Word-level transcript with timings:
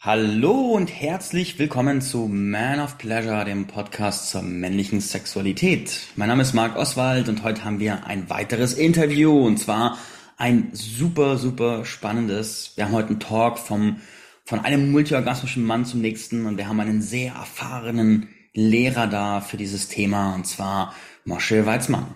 Hallo 0.00 0.52
und 0.52 0.86
herzlich 0.86 1.58
willkommen 1.58 2.00
zu 2.00 2.28
Man 2.28 2.78
of 2.78 2.98
Pleasure, 2.98 3.44
dem 3.44 3.66
Podcast 3.66 4.30
zur 4.30 4.42
männlichen 4.42 5.00
Sexualität. 5.00 6.02
Mein 6.14 6.28
Name 6.28 6.42
ist 6.42 6.54
Marc 6.54 6.76
Oswald 6.76 7.28
und 7.28 7.42
heute 7.42 7.64
haben 7.64 7.80
wir 7.80 8.06
ein 8.06 8.30
weiteres 8.30 8.74
Interview 8.74 9.44
und 9.44 9.56
zwar 9.56 9.98
ein 10.36 10.68
super, 10.72 11.36
super 11.36 11.84
spannendes. 11.84 12.74
Wir 12.76 12.84
haben 12.84 12.92
heute 12.92 13.08
einen 13.08 13.18
Talk 13.18 13.58
vom, 13.58 13.96
von 14.44 14.60
einem 14.60 14.92
multiorgasmischen 14.92 15.64
Mann 15.64 15.84
zum 15.84 16.00
nächsten 16.00 16.46
und 16.46 16.58
wir 16.58 16.68
haben 16.68 16.78
einen 16.78 17.02
sehr 17.02 17.32
erfahrenen 17.32 18.28
Lehrer 18.54 19.08
da 19.08 19.40
für 19.40 19.56
dieses 19.56 19.88
Thema 19.88 20.32
und 20.36 20.46
zwar 20.46 20.94
Moshe 21.24 21.66
Weizmann. 21.66 22.06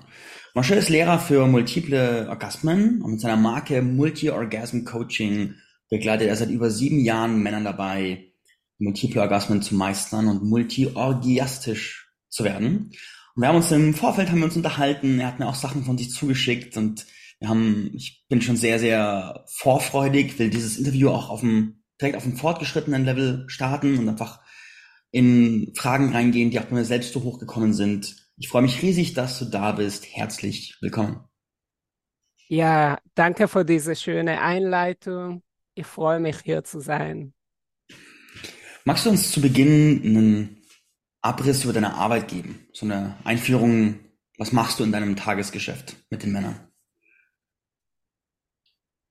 Moshe 0.55 0.77
ist 0.77 0.89
Lehrer 0.89 1.19
für 1.19 1.49
multiple 1.49 2.29
Orgasmen 2.29 3.03
und 3.03 3.11
mit 3.11 3.21
seiner 3.21 3.37
Marke 3.37 3.83
Multi-Orgasm 3.83 4.85
Coaching 4.85 5.57
begleitet 5.93 6.29
er 6.29 6.36
seit 6.36 6.48
über 6.48 6.70
sieben 6.70 7.00
Jahren 7.00 7.43
Männern 7.43 7.64
dabei, 7.64 8.32
multiple 8.79 9.20
Orgasmen 9.20 9.60
zu 9.60 9.74
meistern 9.74 10.27
und 10.27 10.42
multiorgiastisch 10.42 12.10
zu 12.30 12.45
werden. 12.45 12.92
Und 13.34 13.42
wir 13.42 13.48
haben 13.48 13.56
uns 13.56 13.70
im 13.73 13.92
Vorfeld 13.92 14.30
haben 14.30 14.38
wir 14.38 14.47
uns 14.47 14.56
unterhalten, 14.56 15.20
er 15.20 15.27
hat 15.27 15.38
mir 15.38 15.47
auch 15.47 15.55
Sachen 15.55 15.84
von 15.84 15.98
sich 15.98 16.10
zugeschickt 16.10 16.78
und 16.78 17.05
wir 17.41 17.50
haben, 17.50 17.91
ich 17.92 18.24
bin 18.30 18.41
schon 18.41 18.56
sehr, 18.56 18.78
sehr 18.78 19.45
vorfreudig, 19.48 20.38
will 20.38 20.48
dieses 20.48 20.78
Interview 20.78 21.10
auch 21.10 21.28
auf 21.28 21.41
dem, 21.41 21.83
direkt 22.00 22.16
auf 22.16 22.22
dem 22.22 22.38
fortgeschrittenen 22.38 23.05
Level 23.05 23.45
starten 23.48 23.98
und 23.98 24.09
einfach 24.09 24.41
in 25.11 25.74
Fragen 25.77 26.11
reingehen, 26.14 26.50
die 26.50 26.59
auch 26.59 26.64
bei 26.64 26.77
mir 26.77 26.86
selbst 26.86 27.12
so 27.12 27.22
hochgekommen 27.22 27.74
sind. 27.74 28.16
Ich 28.38 28.48
freue 28.48 28.62
mich 28.62 28.80
riesig, 28.80 29.12
dass 29.12 29.38
du 29.38 29.45
da 29.45 29.72
bist. 29.72 30.06
Herzlich 30.06 30.78
willkommen. 30.80 31.20
Ja, 32.48 32.98
danke 33.14 33.47
für 33.47 33.66
diese 33.66 33.95
schöne 33.95 34.41
Einleitung. 34.41 35.42
Ich 35.75 35.87
freue 35.87 36.21
mich, 36.21 36.41
hier 36.41 36.65
zu 36.65 36.81
sein. 36.81 37.33
Magst 38.85 39.07
du 39.07 39.11
uns 39.11 39.31
zu 39.31 39.41
Beginn 39.41 40.03
einen 40.05 40.62
Abriss 41.20 41.64
über 41.64 41.73
deine 41.73 41.95
Arbeit 41.95 42.29
geben? 42.29 42.67
So 42.73 42.84
eine 42.84 43.17
Einführung, 43.25 44.01
was 44.39 44.53
machst 44.53 44.81
du 44.81 44.84
in 44.84 44.92
deinem 44.92 45.17
Tagesgeschäft 45.17 45.97
mit 46.11 46.23
den 46.23 46.33
Männern? 46.33 46.69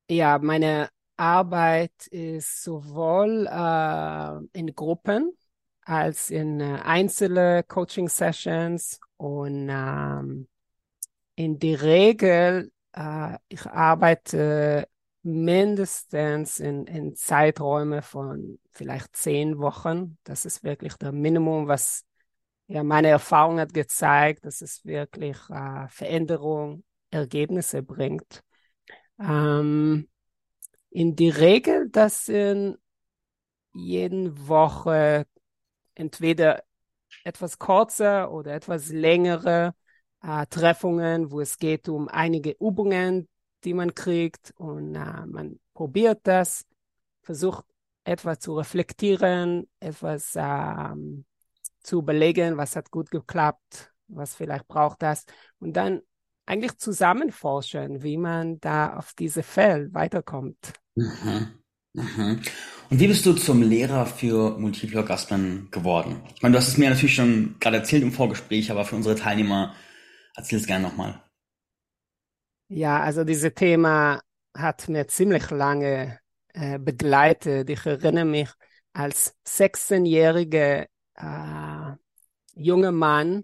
Ja, 0.10 0.38
meine 0.40 0.90
Arbeit 1.16 2.08
ist 2.08 2.64
sowohl 2.64 3.48
äh, 3.48 4.60
in 4.60 4.76
Gruppen 4.76 5.32
als 5.84 6.30
in 6.30 6.60
äh, 6.60 6.80
einzelne 6.84 7.64
Coaching-Sessions 7.64 9.00
und 9.18 9.70
ähm, 9.70 10.48
in 11.36 11.60
der 11.60 11.82
Regel, 11.82 12.72
äh, 12.94 13.38
ich 13.48 13.66
arbeite 13.66 14.88
mindestens 15.24 16.60
in, 16.60 16.86
in 16.88 17.16
Zeiträume 17.16 18.02
von 18.02 18.60
vielleicht 18.72 19.16
zehn 19.16 19.60
Wochen. 19.60 20.18
Das 20.24 20.46
ist 20.46 20.64
wirklich 20.64 20.96
der 20.96 21.12
Minimum, 21.12 21.68
was 21.68 22.06
ja 22.68 22.84
meine 22.84 23.10
Erfahrung 23.10 23.60
hat 23.60 23.74
gezeigt, 23.74 24.46
dass 24.46 24.62
es 24.62 24.84
wirklich 24.86 25.38
äh, 25.50 25.88
Veränderung, 25.90 26.84
Ergebnisse 27.12 27.84
bringt. 27.84 28.44
Ähm, 29.20 30.08
in 30.90 31.16
die 31.16 31.30
Regel, 31.30 31.90
das 31.90 32.26
sind 32.26 32.78
jeden 33.74 34.48
Woche 34.48 35.26
entweder 35.96 36.64
etwas 37.24 37.60
kurzer 37.60 38.32
oder 38.32 38.54
etwas 38.54 38.90
längere 38.90 39.74
äh, 40.24 40.46
Treffungen, 40.48 41.32
wo 41.32 41.42
es 41.42 41.58
geht 41.58 41.90
um 41.90 42.08
einige 42.08 42.52
Übungen, 42.52 43.28
die 43.64 43.74
man 43.74 43.94
kriegt 43.96 44.54
und 44.58 44.96
äh, 44.96 45.26
man 45.26 45.60
probiert 45.74 46.22
das, 46.24 46.66
versucht 47.22 47.66
etwas 48.04 48.40
zu 48.40 48.56
reflektieren, 48.58 49.68
etwas 49.80 50.34
ähm, 50.36 51.26
zu 51.82 52.00
überlegen, 52.00 52.58
was 52.58 52.76
hat 52.76 52.92
gut 52.92 53.12
geklappt, 53.12 53.94
was 54.08 54.36
vielleicht 54.36 54.68
braucht 54.68 55.02
das 55.02 55.26
und 55.60 55.74
dann 55.74 56.02
eigentlich 56.46 56.78
zusammenforschen, 56.78 58.04
wie 58.04 58.18
man 58.18 58.60
da 58.60 58.98
auf 58.98 59.14
diese 59.14 59.44
Feld 59.44 59.94
weiterkommt. 59.94 60.74
Mhm. 60.96 61.62
Mhm. 61.94 62.42
Und 62.90 63.00
wie 63.00 63.08
bist 63.08 63.26
du 63.26 63.34
zum 63.34 63.62
Lehrer 63.62 64.06
für 64.06 64.58
Multiple 64.58 65.00
Orgasmen 65.00 65.70
geworden? 65.72 66.22
Ich 66.36 66.42
meine, 66.42 66.54
du 66.54 66.60
hast 66.60 66.70
es 66.70 66.78
mir 66.78 66.90
natürlich 66.90 67.16
schon 67.16 67.56
gerade 67.60 67.78
erzählt 67.78 68.04
im 68.04 68.12
Vorgespräch, 68.12 68.72
aber 68.72 68.86
für 68.86 68.96
unsere 68.96 69.16
Teilnehmer 69.16 69.76
erzähl 70.36 70.60
es 70.60 70.68
gerne 70.68 70.88
nochmal. 70.88 71.22
Ja, 72.74 73.02
also 73.02 73.24
dieses 73.26 73.54
Thema 73.54 74.22
hat 74.56 74.88
mir 74.88 75.06
ziemlich 75.08 75.50
lange 75.52 76.20
äh, 76.54 76.80
begleitet. 76.80 77.70
Ich 77.70 77.86
erinnere 77.86 78.24
mich 78.24 78.50
als 78.94 79.36
16-jähriger 79.44 80.86
äh, 81.16 81.96
junger 82.56 82.92
Mann, 82.94 83.44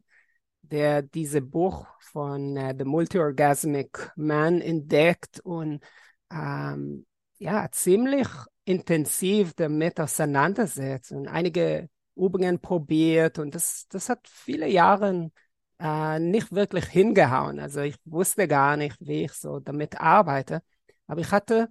der 0.61 1.01
dieses 1.01 1.41
Buch 1.49 1.85
von 1.99 2.55
äh, 2.55 2.73
The 2.77 2.85
Multi-Orgasmic 2.85 4.11
Man 4.15 4.61
entdeckt 4.61 5.41
und 5.41 5.83
ähm, 6.31 7.05
ja, 7.37 7.67
ziemlich 7.71 8.29
intensiv 8.63 9.53
damit 9.55 9.99
auseinandersetzt 9.99 11.11
und 11.11 11.27
einige 11.27 11.89
Übungen 12.15 12.59
probiert 12.61 13.39
und 13.39 13.55
das, 13.55 13.87
das 13.89 14.07
hat 14.07 14.25
viele 14.25 14.67
Jahre 14.69 15.31
äh, 15.79 16.19
nicht 16.19 16.51
wirklich 16.53 16.85
hingehauen. 16.85 17.59
Also 17.59 17.81
ich 17.81 17.95
wusste 18.05 18.47
gar 18.47 18.77
nicht, 18.77 18.97
wie 18.99 19.25
ich 19.25 19.33
so 19.33 19.59
damit 19.59 19.99
arbeite. 19.99 20.61
Aber 21.07 21.21
ich 21.21 21.31
hatte 21.31 21.69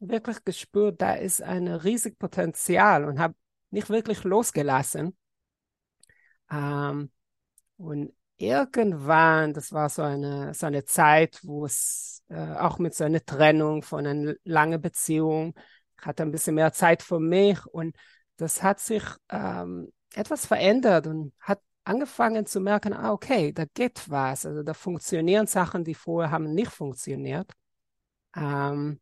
wirklich 0.00 0.44
gespürt, 0.44 1.00
da 1.02 1.14
ist 1.14 1.42
ein 1.42 1.68
riesiges 1.68 2.18
Potenzial 2.18 3.04
und 3.04 3.18
habe 3.18 3.34
nicht 3.70 3.90
wirklich 3.90 4.24
losgelassen. 4.24 5.16
Ähm, 6.50 7.10
und 7.76 8.12
irgendwann, 8.36 9.52
das 9.54 9.72
war 9.72 9.88
so 9.88 10.02
eine, 10.02 10.54
so 10.54 10.66
eine 10.66 10.84
Zeit, 10.84 11.40
wo 11.42 11.66
es 11.66 12.22
äh, 12.28 12.54
auch 12.54 12.78
mit 12.78 12.94
so 12.94 13.04
einer 13.04 13.24
Trennung 13.24 13.82
von 13.82 14.06
einer 14.06 14.34
langen 14.44 14.80
Beziehung, 14.80 15.54
ich 15.98 16.06
hatte 16.06 16.22
ein 16.22 16.30
bisschen 16.30 16.54
mehr 16.54 16.72
Zeit 16.72 17.02
für 17.02 17.20
mich 17.20 17.64
und 17.66 17.96
das 18.36 18.62
hat 18.62 18.78
sich 18.80 19.02
ähm, 19.30 19.92
etwas 20.14 20.46
verändert 20.46 21.06
und 21.08 21.32
hat 21.40 21.60
angefangen 21.88 22.46
zu 22.46 22.60
merken, 22.60 22.92
ah, 22.92 23.12
okay, 23.12 23.52
da 23.52 23.64
geht 23.74 24.08
was. 24.08 24.46
Also 24.46 24.62
da 24.62 24.74
funktionieren 24.74 25.46
Sachen, 25.46 25.84
die 25.84 25.94
vorher 25.94 26.30
haben 26.30 26.54
nicht 26.54 26.70
funktioniert. 26.70 27.52
Ähm, 28.36 29.00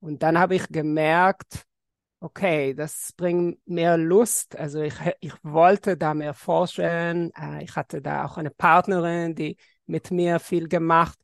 und 0.00 0.22
dann 0.22 0.38
habe 0.38 0.54
ich 0.54 0.68
gemerkt, 0.68 1.64
okay, 2.20 2.74
das 2.74 3.12
bringt 3.16 3.58
mehr 3.66 3.96
Lust. 3.96 4.56
Also 4.56 4.80
ich, 4.80 4.94
ich 5.20 5.32
wollte 5.42 5.96
da 5.96 6.14
mehr 6.14 6.34
forschen. 6.34 7.32
Äh, 7.34 7.64
ich 7.64 7.74
hatte 7.76 8.00
da 8.02 8.24
auch 8.24 8.38
eine 8.38 8.50
Partnerin, 8.50 9.34
die 9.34 9.56
mit 9.86 10.10
mir 10.10 10.38
viel 10.40 10.68
gemacht 10.68 11.18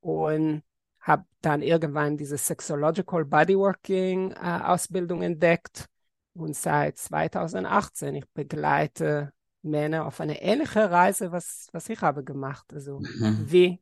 und 0.00 0.62
habe 1.00 1.24
dann 1.40 1.62
irgendwann 1.62 2.16
diese 2.16 2.38
Sexological 2.38 3.24
Bodyworking 3.24 4.32
äh, 4.32 4.60
Ausbildung 4.64 5.22
entdeckt. 5.22 5.86
Und 6.34 6.56
seit 6.56 6.98
2018, 6.98 8.14
ich 8.14 8.24
begleite 8.32 9.32
Männer 9.62 10.06
auf 10.06 10.20
eine 10.20 10.42
ähnliche 10.42 10.90
Reise, 10.90 11.32
was, 11.32 11.68
was 11.72 11.88
ich 11.88 12.00
habe 12.00 12.24
gemacht. 12.24 12.72
Also 12.72 13.00
mhm. 13.00 13.46
wie, 13.48 13.80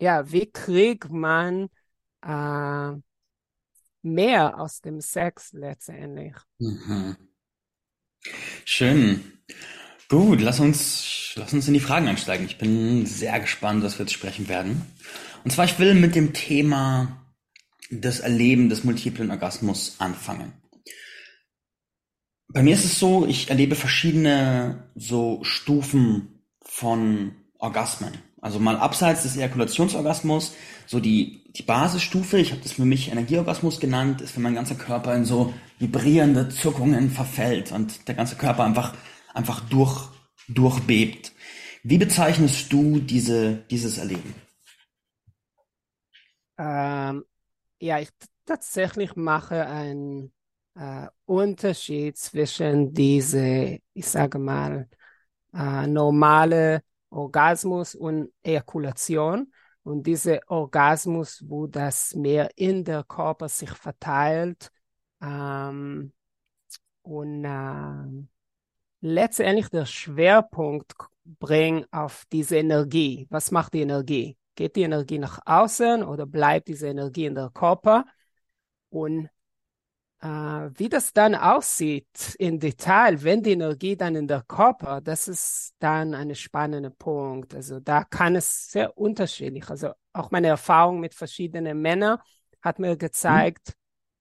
ja, 0.00 0.30
wie 0.30 0.50
kriegt 0.50 1.10
man 1.10 1.68
äh, 2.22 2.92
mehr 4.02 4.58
aus 4.58 4.80
dem 4.80 5.00
Sex 5.00 5.52
letztendlich? 5.52 6.34
Mhm. 6.58 7.16
Schön. 8.64 9.24
Gut, 10.08 10.40
lass 10.40 10.60
uns, 10.60 11.32
lass 11.36 11.52
uns 11.52 11.68
in 11.68 11.74
die 11.74 11.80
Fragen 11.80 12.08
einsteigen. 12.08 12.46
Ich 12.46 12.58
bin 12.58 13.06
sehr 13.06 13.38
gespannt, 13.40 13.84
was 13.84 13.98
wir 13.98 14.04
jetzt 14.06 14.12
sprechen 14.12 14.48
werden. 14.48 14.82
Und 15.44 15.52
zwar, 15.52 15.64
ich 15.64 15.78
will 15.78 15.94
mit 15.94 16.14
dem 16.14 16.32
Thema 16.32 17.24
das 17.90 18.20
Erleben 18.20 18.68
des 18.68 18.84
multiplen 18.84 19.30
Orgasmus 19.30 19.96
anfangen. 19.98 20.52
Bei 22.52 22.62
mir 22.64 22.74
ist 22.74 22.84
es 22.84 22.98
so, 22.98 23.26
ich 23.26 23.48
erlebe 23.48 23.76
verschiedene 23.76 24.90
so 24.96 25.38
Stufen 25.44 26.42
von 26.62 27.32
Orgasmen. 27.58 28.12
Also 28.40 28.58
mal 28.58 28.76
abseits 28.76 29.22
des 29.22 29.36
Ejakulationsorgasmus, 29.36 30.54
so 30.86 30.98
die, 30.98 31.44
die 31.52 31.62
Basisstufe, 31.62 32.38
ich 32.38 32.50
habe 32.50 32.62
das 32.62 32.72
für 32.72 32.84
mich 32.84 33.10
Energieorgasmus 33.12 33.78
genannt, 33.78 34.20
ist, 34.20 34.34
wenn 34.34 34.42
mein 34.42 34.54
ganzer 34.54 34.74
Körper 34.74 35.14
in 35.14 35.24
so 35.24 35.54
vibrierende 35.78 36.48
Zuckungen 36.48 37.10
verfällt 37.10 37.70
und 37.70 38.08
der 38.08 38.14
ganze 38.16 38.36
Körper 38.36 38.64
einfach, 38.64 38.94
einfach 39.32 39.60
durch, 39.68 40.08
durchbebt. 40.48 41.32
Wie 41.84 41.98
bezeichnest 41.98 42.72
du 42.72 42.98
diese, 42.98 43.64
dieses 43.70 43.98
Erleben? 43.98 44.34
Ähm, 46.58 47.24
ja, 47.78 48.00
ich 48.00 48.08
tatsächlich 48.44 49.14
mache 49.16 49.66
ein 49.66 50.32
äh, 50.74 51.06
Unterschied 51.26 52.16
zwischen 52.16 52.92
diese, 52.92 53.78
ich 53.92 54.06
sage 54.06 54.38
mal, 54.38 54.88
äh, 55.54 55.86
normale 55.86 56.82
Orgasmus 57.10 57.94
und 57.94 58.32
Ejakulation. 58.42 59.52
Und 59.82 60.06
diese 60.06 60.40
Orgasmus, 60.48 61.42
wo 61.46 61.66
das 61.66 62.14
mehr 62.14 62.50
in 62.56 62.84
der 62.84 63.02
Körper 63.04 63.48
sich 63.48 63.70
verteilt, 63.70 64.70
ähm, 65.22 66.12
und 67.02 67.44
äh, 67.44 68.26
letztendlich 69.00 69.68
der 69.68 69.86
Schwerpunkt 69.86 70.92
bringen 71.24 71.86
auf 71.90 72.24
diese 72.32 72.58
Energie. 72.58 73.26
Was 73.30 73.50
macht 73.50 73.74
die 73.74 73.82
Energie? 73.82 74.36
Geht 74.54 74.76
die 74.76 74.82
Energie 74.82 75.18
nach 75.18 75.40
außen 75.44 76.02
oder 76.02 76.26
bleibt 76.26 76.68
diese 76.68 76.88
Energie 76.88 77.26
in 77.26 77.34
der 77.34 77.50
Körper? 77.50 78.04
Und 78.90 79.28
wie 80.22 80.88
das 80.90 81.14
dann 81.14 81.34
aussieht 81.34 82.36
im 82.38 82.60
Detail, 82.60 83.22
wenn 83.22 83.42
die 83.42 83.52
Energie 83.52 83.96
dann 83.96 84.16
in 84.16 84.28
der 84.28 84.42
Körper, 84.42 85.00
das 85.00 85.28
ist 85.28 85.72
dann 85.78 86.14
ein 86.14 86.34
spannender 86.34 86.90
Punkt. 86.90 87.54
Also 87.54 87.80
da 87.80 88.04
kann 88.04 88.36
es 88.36 88.70
sehr 88.70 88.98
unterschiedlich. 88.98 89.70
Also 89.70 89.92
auch 90.12 90.30
meine 90.30 90.48
Erfahrung 90.48 91.00
mit 91.00 91.14
verschiedenen 91.14 91.80
Männern 91.80 92.18
hat 92.60 92.78
mir 92.78 92.96
gezeigt, 92.96 93.68
mhm. 93.68 93.72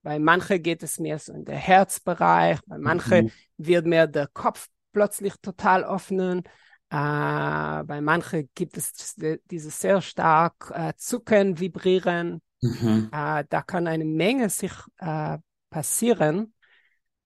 bei 0.04 0.20
manchen 0.20 0.64
geht 0.64 0.84
es 0.84 1.00
mehr 1.00 1.20
so 1.20 1.34
in 1.34 1.44
den 1.44 1.58
Herzbereich, 1.58 2.60
bei 2.66 2.78
manchen 2.78 3.26
mhm. 3.26 3.32
wird 3.58 3.86
mehr 3.86 4.08
der 4.08 4.28
Kopf 4.28 4.70
plötzlich 4.94 5.34
total 5.42 5.84
öffnen. 5.84 6.44
Äh, 6.92 7.84
bei 7.84 8.00
manchen 8.02 8.50
gibt 8.56 8.78
es 8.78 9.16
dieses 9.52 9.80
sehr 9.80 10.02
stark 10.02 10.72
äh, 10.74 10.94
Zucken, 10.96 11.60
Vibrieren. 11.60 12.42
Mhm. 12.62 13.10
Äh, 13.12 13.44
da 13.50 13.62
kann 13.62 13.88
eine 13.88 14.06
Menge 14.06 14.50
sich 14.50 14.72
äh, 14.98 15.38
passieren. 15.70 16.54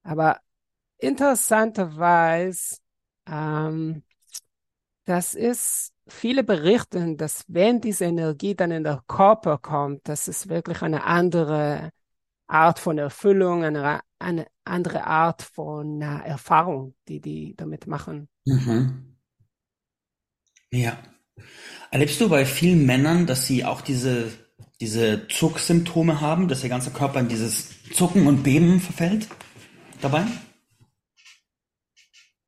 Aber 0.04 0.40
interessanterweise, 0.98 2.78
ähm, 3.28 4.04
das 5.06 5.34
ist, 5.34 5.94
viele 6.08 6.44
berichten, 6.44 7.18
dass 7.18 7.46
wenn 7.48 7.82
diese 7.82 8.06
Energie 8.06 8.56
dann 8.56 8.72
in 8.72 8.84
der 8.84 9.04
Körper 9.08 9.58
kommt, 9.58 10.08
das 10.08 10.28
ist 10.28 10.50
wirklich 10.50 10.82
eine 10.82 11.04
andere 11.06 11.92
Art 12.48 12.80
von 12.80 12.98
Erfüllung, 12.98 13.64
eine, 13.64 14.02
eine 14.20 14.48
andere 14.64 15.06
Art 15.06 15.42
von 15.42 16.02
uh, 16.02 16.20
Erfahrung, 16.24 16.96
die 17.08 17.20
die 17.20 17.56
damit 17.56 17.88
machen. 17.88 18.30
Mhm. 18.46 19.18
Ja. 20.72 20.98
Erlebst 21.92 22.20
du 22.22 22.30
bei 22.30 22.46
vielen 22.46 22.86
Männern, 22.86 23.26
dass 23.26 23.48
sie 23.48 23.66
auch 23.66 23.82
diese, 23.82 24.32
diese 24.84 25.30
Zucksymptome 25.30 26.20
haben, 26.20 26.50
dass 26.50 26.60
der 26.60 26.70
ganze 26.70 26.92
Körper 26.92 27.22
in 27.22 27.30
dieses 27.30 27.70
Zucken 27.94 28.28
und 28.28 28.44
Beben 28.44 28.82
verfällt 28.82 29.30
dabei? 30.02 30.26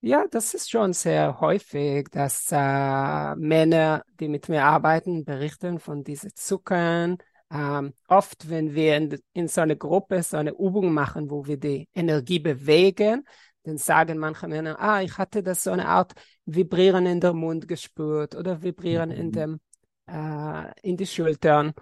Ja, 0.02 0.26
das 0.30 0.54
ist 0.54 0.70
schon 0.70 0.92
sehr 0.92 1.40
häufig, 1.40 2.10
dass 2.12 2.50
äh, 2.52 3.36
Männer, 3.36 4.04
die 4.20 4.28
mit 4.28 4.50
mir 4.50 4.66
arbeiten, 4.66 5.24
berichten 5.24 5.80
von 5.80 6.04
diesen 6.04 6.32
Zuckern. 6.36 7.20
Ähm, 7.50 7.94
oft, 8.10 8.50
wenn 8.50 8.76
wir 8.76 8.98
in, 8.98 9.18
in, 9.32 9.48
so 9.48 9.62
einer 9.62 9.78
Gruppe 9.78 10.22
so 10.22 10.36
eine 10.36 10.52
Übung 10.52 10.92
machen, 10.94 11.30
wo 11.30 11.46
wir 11.46 11.58
die 11.58 11.88
Energie 11.96 12.40
bewegen, 12.40 13.24
dann 13.64 13.78
sagen 13.78 14.18
manche 14.18 14.50
Männer, 14.50 14.78
ah, 14.78 15.02
ich 15.02 15.18
hatte 15.18 15.42
das 15.42 15.64
so 15.64 15.72
eine 15.72 15.88
Art 15.88 16.12
Vibrieren 16.46 17.06
in 17.06 17.22
der 17.22 17.32
Mund 17.32 17.66
gespürt 17.70 18.36
oder 18.36 18.62
Vibrieren 18.62 19.10
mhm. 19.10 19.16
in 19.16 19.32
dem 19.32 19.60
äh, 20.08 20.72
in 20.82 20.98
die 20.98 21.08
Schultern. 21.08 21.74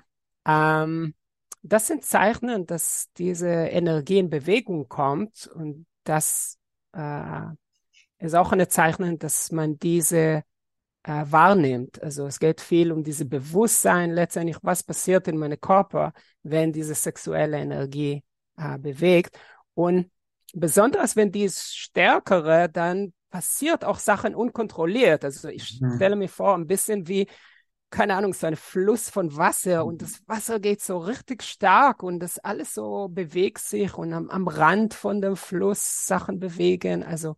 Ähm, 0.45 1.13
das 1.61 1.87
sind 1.87 2.03
Zeichen, 2.03 2.65
dass 2.65 3.09
diese 3.17 3.47
Energie 3.47 4.19
in 4.19 4.29
Bewegung 4.29 4.89
kommt 4.89 5.47
und 5.47 5.85
das 6.03 6.57
äh, 6.93 7.41
ist 8.19 8.35
auch 8.35 8.51
eine 8.51 8.67
Zeichen, 8.67 9.17
dass 9.17 9.51
man 9.51 9.79
diese 9.79 10.43
äh, 11.03 11.25
wahrnimmt. 11.25 12.01
Also 12.01 12.25
es 12.27 12.39
geht 12.39 12.61
viel 12.61 12.91
um 12.91 13.03
diese 13.03 13.25
Bewusstsein 13.25 14.11
letztendlich, 14.11 14.57
was 14.61 14.83
passiert 14.83 15.27
in 15.27 15.37
meinem 15.37 15.59
Körper, 15.59 16.13
wenn 16.43 16.71
diese 16.71 16.95
sexuelle 16.95 17.57
Energie 17.57 18.23
äh, 18.57 18.77
bewegt. 18.77 19.37
Und 19.73 20.11
besonders 20.53 21.15
wenn 21.15 21.31
die 21.31 21.43
ist 21.43 21.75
stärkere, 21.77 22.69
dann 22.69 23.13
passiert 23.29 23.83
auch 23.83 23.99
Sachen 23.99 24.35
unkontrolliert. 24.35 25.25
Also 25.25 25.49
ich 25.49 25.81
mhm. 25.81 25.95
stelle 25.95 26.15
mir 26.15 26.29
vor, 26.29 26.55
ein 26.55 26.67
bisschen 26.67 27.07
wie 27.07 27.27
keine 27.93 28.15
Ahnung, 28.15 28.33
so 28.33 28.47
ein 28.47 28.55
Fluss 28.55 29.07
von 29.11 29.37
Wasser 29.37 29.85
und 29.85 30.01
das 30.01 30.27
Wasser 30.27 30.59
geht 30.59 30.81
so 30.81 30.97
richtig 30.97 31.43
stark 31.43 32.01
und 32.01 32.19
das 32.19 32.39
alles 32.39 32.73
so 32.73 33.07
bewegt 33.07 33.59
sich 33.59 33.93
und 33.93 34.11
am, 34.13 34.31
am 34.31 34.47
Rand 34.47 34.95
von 34.95 35.21
dem 35.21 35.35
Fluss 35.35 36.07
Sachen 36.07 36.39
bewegen. 36.39 37.03
Also 37.03 37.35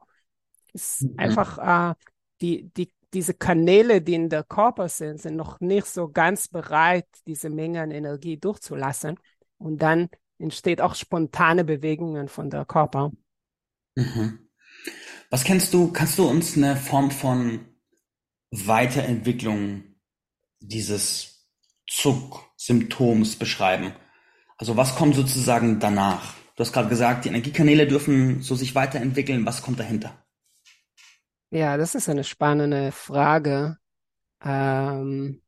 ist 0.72 1.04
mhm. 1.04 1.16
einfach 1.18 1.58
äh, 1.92 1.96
die, 2.40 2.70
die, 2.70 2.90
diese 3.14 3.34
Kanäle, 3.34 4.02
die 4.02 4.14
in 4.14 4.30
der 4.30 4.46
Körper 4.46 4.88
sind, 4.88 5.22
sind 5.22 5.36
noch 5.36 5.60
nicht 5.60 5.88
so 5.88 6.08
ganz 6.08 6.48
bereit, 6.48 7.08
diese 7.28 7.50
Menge 7.50 7.82
an 7.82 7.92
Energie 7.92 8.38
durchzulassen. 8.38 9.20
Und 9.58 9.82
dann 9.82 10.08
entsteht 10.40 10.80
auch 10.80 10.96
spontane 10.96 11.66
Bewegungen 11.66 12.30
von 12.30 12.50
der 12.50 12.64
Körper. 12.64 13.12
Mhm. 13.96 14.48
Was 15.30 15.44
kennst 15.44 15.74
du, 15.74 15.92
kannst 15.92 16.18
du 16.18 16.30
uns 16.30 16.56
eine 16.56 16.78
Form 16.78 17.12
von 17.12 17.66
Weiterentwicklung 18.52 19.95
dieses 20.68 21.48
Zucksymptoms 21.88 23.38
beschreiben? 23.38 23.94
Also 24.58 24.78
was 24.78 24.96
kommt 24.96 25.16
sozusagen 25.16 25.80
danach? 25.80 26.34
Du 26.56 26.62
hast 26.62 26.72
gerade 26.72 26.90
gesagt, 26.90 27.26
die 27.26 27.30
Energiekanäle 27.30 27.88
dürfen 27.88 28.42
so 28.42 28.56
sich 28.56 28.76
weiterentwickeln. 28.76 29.46
Was 29.46 29.62
kommt 29.62 29.80
dahinter? 29.80 30.26
Ja, 31.50 31.78
das 31.78 31.96
ist 31.96 32.10
eine 32.10 32.24
spannende 32.24 32.92
Frage. 32.92 33.78
Ähm, 34.44 35.42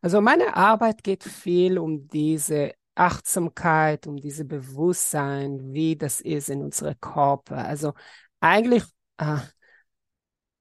also 0.00 0.20
meine 0.20 0.56
Arbeit 0.56 1.02
geht 1.04 1.24
viel 1.24 1.78
um 1.78 2.08
diese 2.08 2.72
Achtsamkeit, 2.94 4.06
um 4.06 4.16
diese 4.16 4.44
Bewusstsein, 4.44 5.72
wie 5.72 5.96
das 5.96 6.20
ist 6.20 6.48
in 6.48 6.62
unserem 6.62 6.98
Körper. 7.00 7.58
Also 7.58 7.94
eigentlich, 8.40 8.84
äh, 9.18 9.38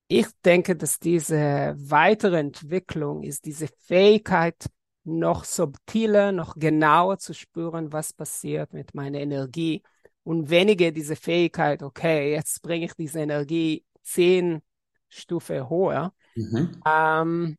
ich 0.08 0.28
denke, 0.44 0.76
dass 0.76 1.00
diese 1.00 1.76
weitere 1.78 2.40
Entwicklung 2.40 3.24
ist 3.24 3.46
diese 3.46 3.68
Fähigkeit, 3.68 4.70
noch 5.04 5.46
subtiler, 5.46 6.32
noch 6.34 6.56
genauer 6.56 7.18
zu 7.18 7.34
spüren, 7.34 7.94
was 7.94 8.12
passiert 8.12 8.74
mit 8.74 8.94
meiner 8.94 9.20
Energie 9.20 9.82
und 10.24 10.50
weniger 10.50 10.92
diese 10.92 11.16
Fähigkeit, 11.16 11.82
okay, 11.82 12.34
jetzt 12.34 12.62
bringe 12.62 12.86
ich 12.86 12.94
diese 12.94 13.22
Energie 13.22 13.86
zehn 14.04 14.62
Stufe 15.08 15.70
höher. 15.70 16.14
Mhm. 16.36 16.82
Ähm, 16.86 17.58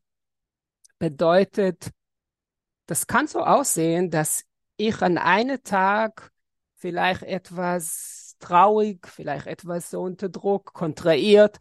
bedeutet, 0.99 1.89
das 2.85 3.07
kann 3.07 3.25
so 3.25 3.39
aussehen, 3.39 4.11
dass 4.11 4.43
ich 4.77 5.01
an 5.01 5.17
einem 5.17 5.61
Tag 5.63 6.31
vielleicht 6.75 7.23
etwas 7.23 8.35
traurig, 8.39 9.07
vielleicht 9.07 9.47
etwas 9.47 9.89
so 9.89 10.01
unter 10.01 10.29
Druck, 10.29 10.73
kontrahiert, 10.73 11.57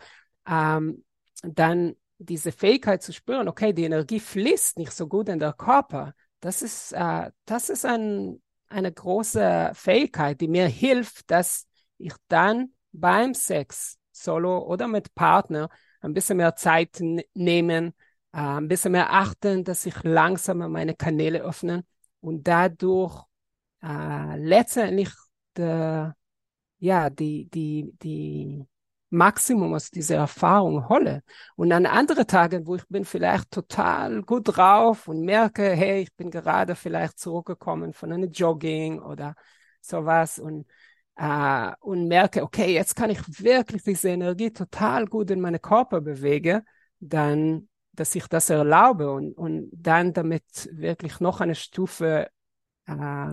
ähm, 0.48 1.04
dann 1.42 1.94
diese 2.18 2.50
Fähigkeit 2.52 3.02
zu 3.02 3.12
spüren, 3.12 3.48
okay, 3.48 3.72
die 3.72 3.84
Energie 3.84 4.20
fließt 4.20 4.78
nicht 4.78 4.92
so 4.92 5.06
gut 5.06 5.28
in 5.28 5.38
der 5.38 5.52
Körper. 5.52 6.14
Das 6.40 6.62
ist, 6.62 6.92
äh, 6.92 7.30
das 7.44 7.68
ist 7.68 7.84
ein, 7.84 8.42
eine 8.68 8.92
große 8.92 9.72
Fähigkeit, 9.74 10.40
die 10.40 10.48
mir 10.48 10.66
hilft, 10.66 11.30
dass 11.30 11.66
ich 11.98 12.14
dann 12.28 12.72
beim 12.92 13.34
Sex, 13.34 13.98
solo 14.12 14.58
oder 14.66 14.88
mit 14.88 15.14
Partner, 15.14 15.68
ein 16.00 16.14
bisschen 16.14 16.38
mehr 16.38 16.56
Zeit 16.56 17.00
nehmen, 17.34 17.94
äh, 18.32 18.38
ein 18.38 18.68
bisschen 18.68 18.92
mehr 18.92 19.12
achten, 19.12 19.64
dass 19.64 19.86
ich 19.86 20.02
langsamer 20.02 20.68
meine 20.68 20.94
Kanäle 20.94 21.40
öffne 21.42 21.84
und 22.20 22.46
dadurch 22.46 23.24
äh, 23.82 24.36
letztendlich 24.38 25.10
der, 25.56 26.16
ja, 26.78 27.10
die, 27.10 27.48
die, 27.50 27.92
die 28.02 28.64
Maximum 29.10 29.74
aus 29.74 29.90
dieser 29.90 30.16
Erfahrung 30.16 30.88
hole. 30.88 31.22
Und 31.56 31.72
an 31.72 31.86
anderen 31.86 32.26
Tagen, 32.26 32.66
wo 32.66 32.76
ich 32.76 32.86
bin 32.88 33.04
vielleicht 33.04 33.50
total 33.50 34.22
gut 34.22 34.56
drauf 34.56 35.08
und 35.08 35.22
merke, 35.22 35.70
hey, 35.70 36.02
ich 36.02 36.14
bin 36.14 36.30
gerade 36.30 36.74
vielleicht 36.74 37.18
zurückgekommen 37.18 37.92
von 37.94 38.12
einem 38.12 38.30
Jogging 38.30 39.00
oder 39.00 39.34
sowas 39.80 40.38
und, 40.38 40.66
äh, 41.16 41.72
und 41.80 42.08
merke, 42.08 42.42
okay, 42.42 42.74
jetzt 42.74 42.96
kann 42.96 43.10
ich 43.10 43.20
wirklich 43.42 43.82
diese 43.82 44.10
Energie 44.10 44.50
total 44.52 45.06
gut 45.06 45.30
in 45.30 45.40
meinen 45.40 45.62
Körper 45.62 46.00
bewegen, 46.00 46.62
dann, 47.00 47.68
dass 47.92 48.14
ich 48.14 48.26
das 48.26 48.50
erlaube 48.50 49.10
und, 49.10 49.32
und 49.32 49.70
dann 49.72 50.12
damit 50.12 50.68
wirklich 50.72 51.20
noch 51.20 51.40
eine 51.40 51.54
Stufe 51.54 52.28
äh, 52.86 53.26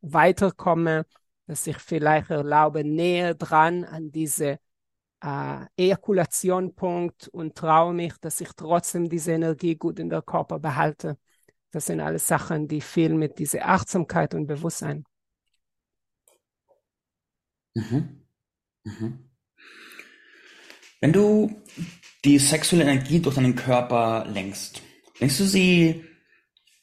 weiterkomme, 0.00 1.06
dass 1.46 1.66
ich 1.66 1.78
vielleicht 1.78 2.30
erlaube, 2.30 2.84
näher 2.84 3.34
dran 3.34 3.84
an 3.84 4.10
diese 4.10 4.58
äh, 5.24 5.66
Ejakulationpunkt 5.76 7.28
und 7.28 7.54
traue 7.54 7.94
mich, 7.94 8.14
dass 8.20 8.40
ich 8.40 8.50
trotzdem 8.56 9.08
diese 9.08 9.32
Energie 9.32 9.74
gut 9.74 9.98
in 9.98 10.10
der 10.10 10.22
Körper 10.22 10.58
behalte. 10.58 11.16
Das 11.70 11.86
sind 11.86 12.00
alles 12.00 12.26
Sachen, 12.28 12.68
die 12.68 12.80
viel 12.80 13.14
mit 13.14 13.38
dieser 13.38 13.66
Achtsamkeit 13.66 14.34
und 14.34 14.46
Bewusstsein. 14.46 15.04
Mhm. 17.74 18.26
Mhm. 18.84 19.30
Wenn 21.00 21.12
du 21.12 21.62
die 22.24 22.38
sexuelle 22.38 22.84
Energie 22.84 23.20
durch 23.20 23.34
deinen 23.34 23.56
Körper 23.56 24.26
lenkst, 24.26 24.82
lenkst 25.20 25.40
du 25.40 25.44
sie 25.44 26.04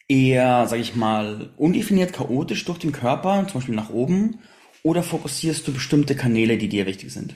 eher, 0.08 0.68
sag 0.68 0.80
ich 0.80 0.96
mal, 0.96 1.54
undefiniert 1.58 2.14
chaotisch 2.14 2.66
durch 2.66 2.80
den 2.80 2.92
Körper, 2.92 3.48
zum 3.48 3.62
Beispiel 3.62 3.76
nach 3.76 3.90
oben, 3.90 4.42
oder 4.84 5.04
fokussierst 5.04 5.68
du 5.68 5.74
bestimmte 5.74 6.16
Kanäle, 6.16 6.58
die 6.58 6.70
dir 6.70 6.86
wichtig 6.86 7.14
sind? 7.14 7.36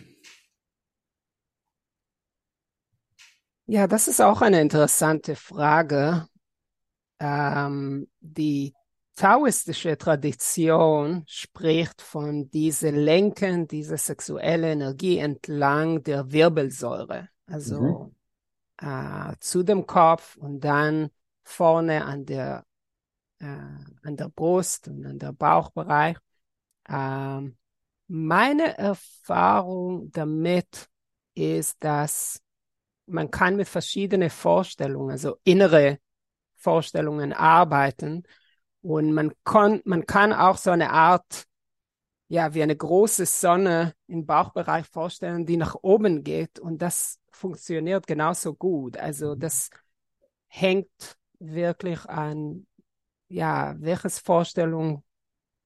Ja, 3.68 3.88
das 3.88 4.08
ist 4.08 4.22
auch 4.22 4.42
eine 4.42 4.62
interessante 4.62 5.36
Frage. 5.36 6.28
Ähm, 7.20 8.08
die 8.20 8.74
taoistische 9.16 9.98
Tradition 9.98 11.24
spricht 11.26 12.02
von 12.02 12.50
diese 12.52 12.92
Lenken, 12.92 13.68
diese 13.68 13.98
sexuelle 13.98 14.72
Energie 14.72 15.18
entlang 15.18 16.04
der 16.04 16.32
Wirbelsäule, 16.32 17.30
also 17.48 18.14
mhm. 18.82 18.88
äh, 18.88 19.34
zu 19.40 19.64
dem 19.64 19.88
Kopf 19.88 20.36
und 20.36 20.60
dann 20.60 21.10
vorne 21.44 22.06
an 22.06 22.26
der, 22.26 22.66
äh, 23.40 23.46
an 23.46 24.18
der 24.18 24.30
Brust 24.30 24.90
und 24.90 25.06
an 25.06 25.18
der 25.18 25.32
Bauchbereich. 25.32 26.18
Äh, 26.88 27.42
meine 28.08 28.78
Erfahrung 28.78 30.12
damit 30.12 30.88
ist, 31.34 31.78
dass 31.80 32.45
man 33.08 33.32
kann 33.32 33.56
mit 33.56 33.68
verschiedenen 33.68 34.30
Vorstellungen, 34.30 35.12
also 35.12 35.38
innere 35.44 36.00
Vorstellungen 36.56 37.34
arbeiten 37.34 38.24
und 38.82 39.14
man 39.14 39.34
kann, 39.44 39.82
man 39.86 40.06
kann 40.06 40.34
auch 40.34 40.58
so 40.58 40.72
eine 40.72 40.92
Art, 40.92 41.46
ja, 42.28 42.54
wie 42.54 42.64
eine 42.64 42.76
große 42.76 43.26
Sonne 43.26 43.94
im 44.08 44.26
Bauchbereich 44.26 44.86
vorstellen, 44.88 45.46
die 45.46 45.58
nach 45.58 45.76
oben 45.82 46.24
geht. 46.24 46.60
Und 46.60 46.82
das 46.82 47.20
funktioniert 47.32 48.08
genauso 48.08 48.54
gut. 48.56 48.98
Also 48.98 49.36
das 49.36 49.70
hängt 50.48 51.18
wirklich 51.40 52.06
an, 52.06 52.68
ja, 53.28 53.76
welches 53.80 54.20
Vorstellung 54.20 55.04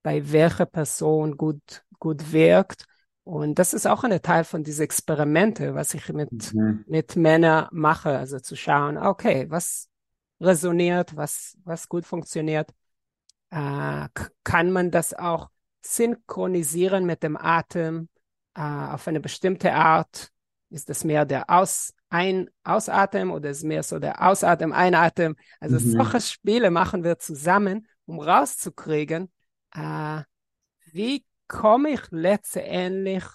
bei 0.02 0.32
welcher 0.32 0.66
Person 0.66 1.38
gut, 1.38 1.84
gut 2.00 2.32
wirkt. 2.32 2.86
Und 3.30 3.60
das 3.60 3.76
ist 3.76 3.86
auch 3.86 4.04
ein 4.04 4.22
Teil 4.24 4.44
von 4.44 4.64
diesen 4.64 4.82
Experimente, 4.86 5.76
was 5.76 5.94
ich 5.94 6.10
mit, 6.10 6.52
mhm. 6.52 6.84
mit 6.88 7.16
Männern 7.16 7.68
mache. 7.72 8.18
Also 8.18 8.40
zu 8.40 8.56
schauen, 8.56 8.98
okay, 8.98 9.46
was 9.50 9.88
resoniert, 10.42 11.16
was, 11.16 11.56
was 11.64 11.88
gut 11.88 12.06
funktioniert 12.06 12.72
äh, 13.52 14.08
kann 14.44 14.72
man 14.72 14.90
das 14.90 15.14
auch 15.14 15.50
synchronisieren 15.82 17.06
mit 17.06 17.22
dem 17.22 17.38
Atem 17.38 18.10
äh, 18.56 18.62
auf 18.62 19.08
eine 19.08 19.20
bestimmte 19.20 19.74
Art. 19.74 20.30
Ist 20.72 20.90
das 20.90 21.04
mehr 21.04 21.26
der 21.26 21.52
Aus, 21.52 21.94
ein 22.10 22.50
Ausatmen 22.64 23.30
oder 23.30 23.52
ist 23.52 23.64
mehr 23.64 23.84
so 23.84 24.00
der 24.00 24.28
Ausatmen, 24.28 24.74
Einatmen? 24.74 25.36
Also 25.60 25.76
mhm. 25.76 25.92
solche 25.92 26.22
Spiele 26.22 26.72
machen 26.72 27.04
wir 27.04 27.20
zusammen, 27.20 27.88
um 28.08 28.20
rauszukriegen, 28.20 29.32
äh, 29.76 30.22
wie 30.92 31.24
komme 31.50 31.90
ich 31.90 32.02
letztendlich 32.12 33.26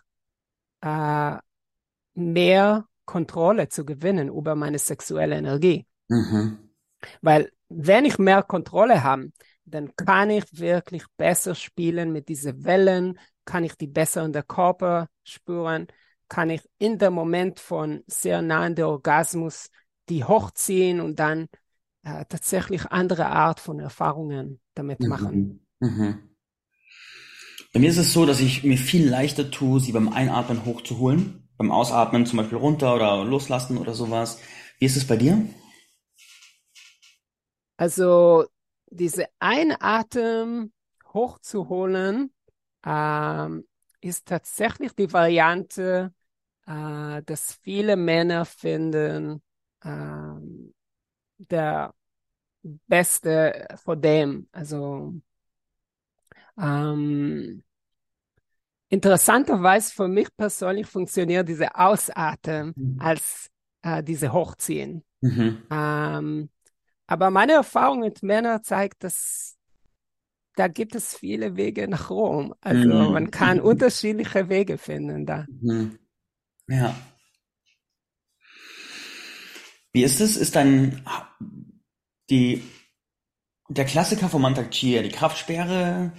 äh, 0.81 1.37
mehr 2.15 2.87
Kontrolle 3.05 3.69
zu 3.69 3.85
gewinnen 3.85 4.29
über 4.29 4.55
meine 4.55 4.79
sexuelle 4.79 5.37
Energie. 5.37 5.87
Mhm. 6.09 6.71
Weil 7.21 7.53
wenn 7.69 8.07
ich 8.07 8.19
mehr 8.19 8.43
Kontrolle 8.43 9.05
habe, 9.05 9.31
dann 9.67 9.95
kann 9.97 10.31
ich 10.31 10.45
wirklich 10.59 11.05
besser 11.17 11.55
spielen 11.55 12.13
mit 12.13 12.29
diesen 12.29 12.65
Wellen, 12.65 13.19
kann 13.45 13.65
ich 13.65 13.75
die 13.77 13.87
besser 13.87 14.25
in 14.25 14.33
der 14.33 14.43
Körper 14.43 15.09
spüren, 15.23 15.89
kann 16.29 16.51
ich 16.51 16.63
in 16.79 16.99
dem 16.99 17.13
Moment 17.15 17.61
von 17.61 18.03
sehr 18.07 18.41
nahen 18.41 18.75
der 18.75 18.89
Orgasmus 18.89 19.71
die 20.09 20.25
hochziehen 20.25 21.01
und 21.01 21.19
dann 21.19 21.49
äh, 22.03 22.25
tatsächlich 22.29 22.87
andere 22.87 23.27
Art 23.27 23.61
von 23.61 23.81
Erfahrungen 23.81 24.61
damit 24.75 25.01
mhm. 25.01 25.09
machen. 25.09 25.67
Mhm. 25.81 26.34
Bei 27.75 27.81
mir 27.81 27.91
ist 27.91 27.99
es 27.99 28.13
so, 28.13 28.25
dass 28.25 28.39
ich 28.39 28.63
mir 28.63 28.79
viel 28.79 29.09
leichter 29.09 29.51
tue, 29.51 29.81
sie 29.81 29.91
beim 29.91 30.09
Einatmen 30.09 30.65
hochzuholen, 30.65 31.49
beim 31.59 31.73
Ausatmen 31.73 32.25
zum 32.25 32.37
Beispiel 32.37 32.57
runter 32.57 32.95
oder 32.95 33.25
loslassen 33.25 33.79
oder 33.79 33.95
sowas. 33.95 34.39
Wie 34.79 34.85
ist 34.85 34.97
es 34.97 35.05
bei 35.05 35.17
dir? 35.17 35.45
Also 37.77 38.45
diese 38.87 39.27
Einatmen 39.41 40.73
hochzuholen, 41.13 42.33
ähm, 42.87 43.67
ist 44.01 44.27
tatsächlich 44.27 44.93
die 44.93 45.13
Variante, 45.13 46.15
äh, 46.69 47.23
dass 47.25 47.59
viele 47.61 47.97
Männer 47.97 48.45
finden, 48.45 49.43
äh, 49.83 49.91
der 51.39 51.93
beste 52.63 53.67
vor 53.83 53.97
dem. 53.97 54.49
Also 54.53 55.15
ähm, 56.61 57.63
interessanterweise 58.89 59.93
für 59.93 60.09
mich 60.09 60.29
persönlich 60.37 60.87
funktioniert 60.87 61.49
diese 61.49 61.75
Ausatmen 61.75 62.73
mhm. 62.77 63.01
als 63.01 63.51
äh, 63.83 64.03
diese 64.03 64.33
Hochziehen. 64.33 65.05
Mhm. 65.21 65.63
Ähm, 65.71 66.51
aber 67.07 67.31
meine 67.31 67.53
Erfahrung 67.53 68.01
mit 68.01 68.23
Männern 68.23 68.63
zeigt, 68.63 69.05
dass 69.05 69.57
da 70.57 70.69
gibt 70.69 70.95
es 70.95 71.17
viele 71.17 71.57
Wege 71.57 71.89
nach 71.89 72.11
Rom. 72.11 72.55
Also 72.61 72.89
mhm. 72.89 73.13
man 73.13 73.31
kann 73.31 73.61
unterschiedliche 73.61 74.49
Wege 74.49 74.79
finden 74.79 75.27
da. 75.27 75.47
Mhm. 75.49 75.99
Ja. 76.69 76.95
Wie 79.93 80.05
ist 80.05 80.21
es? 80.21 80.37
Ist 80.37 80.57
dann 80.57 81.03
die 82.31 82.63
der 83.69 83.85
Klassiker 83.85 84.29
von 84.29 84.43
Mantak 84.43 84.71
Chia, 84.71 85.03
die 85.03 85.11
Kraftsperre? 85.11 86.13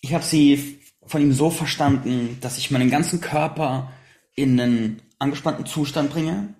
Ich 0.00 0.14
habe 0.14 0.24
sie 0.24 0.80
von 1.06 1.22
ihm 1.22 1.32
so 1.32 1.50
verstanden, 1.50 2.38
dass 2.40 2.58
ich 2.58 2.70
meinen 2.70 2.90
ganzen 2.90 3.20
Körper 3.20 3.92
in 4.34 4.60
einen 4.60 5.02
angespannten 5.18 5.66
Zustand 5.66 6.10
bringe 6.10 6.54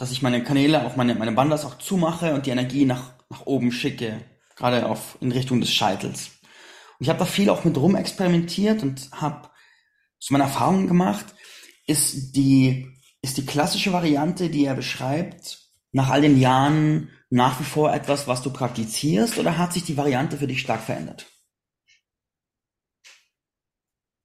dass 0.00 0.12
ich 0.12 0.22
meine 0.22 0.42
Kanäle, 0.42 0.86
auch 0.86 0.96
meine, 0.96 1.14
meine 1.14 1.32
Bandas 1.32 1.66
auch 1.66 1.76
zumache 1.76 2.32
und 2.32 2.46
die 2.46 2.50
Energie 2.50 2.86
nach, 2.86 3.12
nach 3.28 3.44
oben 3.44 3.70
schicke, 3.70 4.22
gerade 4.56 4.86
auf, 4.86 5.18
in 5.20 5.30
Richtung 5.30 5.60
des 5.60 5.74
Scheitels. 5.74 6.30
Und 6.98 7.04
ich 7.04 7.10
habe 7.10 7.18
da 7.18 7.26
viel 7.26 7.50
auch 7.50 7.64
mit 7.64 7.76
rum 7.76 7.94
experimentiert 7.94 8.82
und 8.82 9.10
habe 9.12 9.50
zu 10.18 10.32
meiner 10.32 10.44
Erfahrung 10.44 10.86
gemacht, 10.86 11.26
ist 11.86 12.32
die, 12.32 12.88
ist 13.20 13.36
die 13.36 13.44
klassische 13.44 13.92
Variante, 13.92 14.48
die 14.48 14.64
er 14.64 14.74
beschreibt, 14.74 15.68
nach 15.92 16.08
all 16.08 16.22
den 16.22 16.40
Jahren 16.40 17.10
nach 17.28 17.60
wie 17.60 17.64
vor 17.64 17.92
etwas, 17.92 18.26
was 18.26 18.40
du 18.40 18.50
praktizierst 18.50 19.36
oder 19.36 19.58
hat 19.58 19.74
sich 19.74 19.84
die 19.84 19.98
Variante 19.98 20.38
für 20.38 20.46
dich 20.46 20.60
stark 20.60 20.80
verändert? 20.82 21.26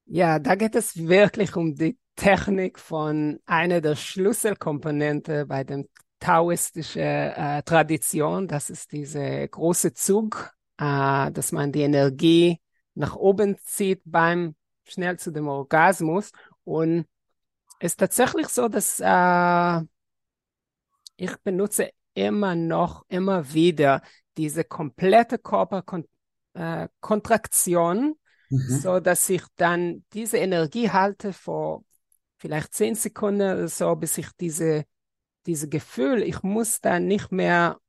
Ja, 0.05 0.39
da 0.39 0.55
geht 0.55 0.75
es 0.75 0.97
wirklich 0.97 1.55
um 1.55 1.75
die 1.75 1.97
Technik 2.15 2.79
von 2.79 3.39
einer 3.45 3.81
der 3.81 3.95
Schlüsselkomponenten 3.95 5.47
bei 5.47 5.63
dem 5.63 5.87
taoistischen 6.19 7.01
äh, 7.01 7.63
Tradition. 7.63 8.47
Das 8.47 8.69
ist 8.69 8.91
diese 8.91 9.47
große 9.47 9.93
Zug, 9.93 10.53
äh, 10.77 11.31
dass 11.31 11.51
man 11.51 11.71
die 11.71 11.81
Energie 11.81 12.61
nach 12.93 13.15
oben 13.15 13.57
zieht 13.63 14.01
beim 14.05 14.55
schnell 14.83 15.17
zu 15.17 15.31
dem 15.31 15.47
Orgasmus. 15.47 16.31
Und 16.63 17.05
es 17.79 17.93
ist 17.93 17.99
tatsächlich 17.99 18.47
so, 18.47 18.67
dass 18.67 18.99
äh, 18.99 19.81
ich 21.17 21.35
benutze 21.43 21.89
immer 22.13 22.55
noch, 22.55 23.05
immer 23.09 23.53
wieder 23.53 24.01
diese 24.37 24.63
komplette 24.63 25.37
Körperkontraktion, 25.37 28.11
äh, 28.11 28.15
mhm. 28.49 28.79
so 28.79 28.99
dass 28.99 29.29
ich 29.29 29.43
dann 29.55 30.03
diese 30.13 30.37
Energie 30.37 30.89
halte 30.89 31.33
vor 31.33 31.83
vielleicht 32.37 32.73
zehn 32.73 32.95
Sekunden 32.95 33.41
oder 33.41 33.67
so, 33.67 33.95
bis 33.95 34.17
ich 34.17 34.27
diese, 34.39 34.85
diese 35.45 35.69
Gefühl, 35.69 36.21
ich 36.21 36.43
muss 36.43 36.81
da 36.81 36.99
nicht 36.99 37.31
mehr 37.31 37.79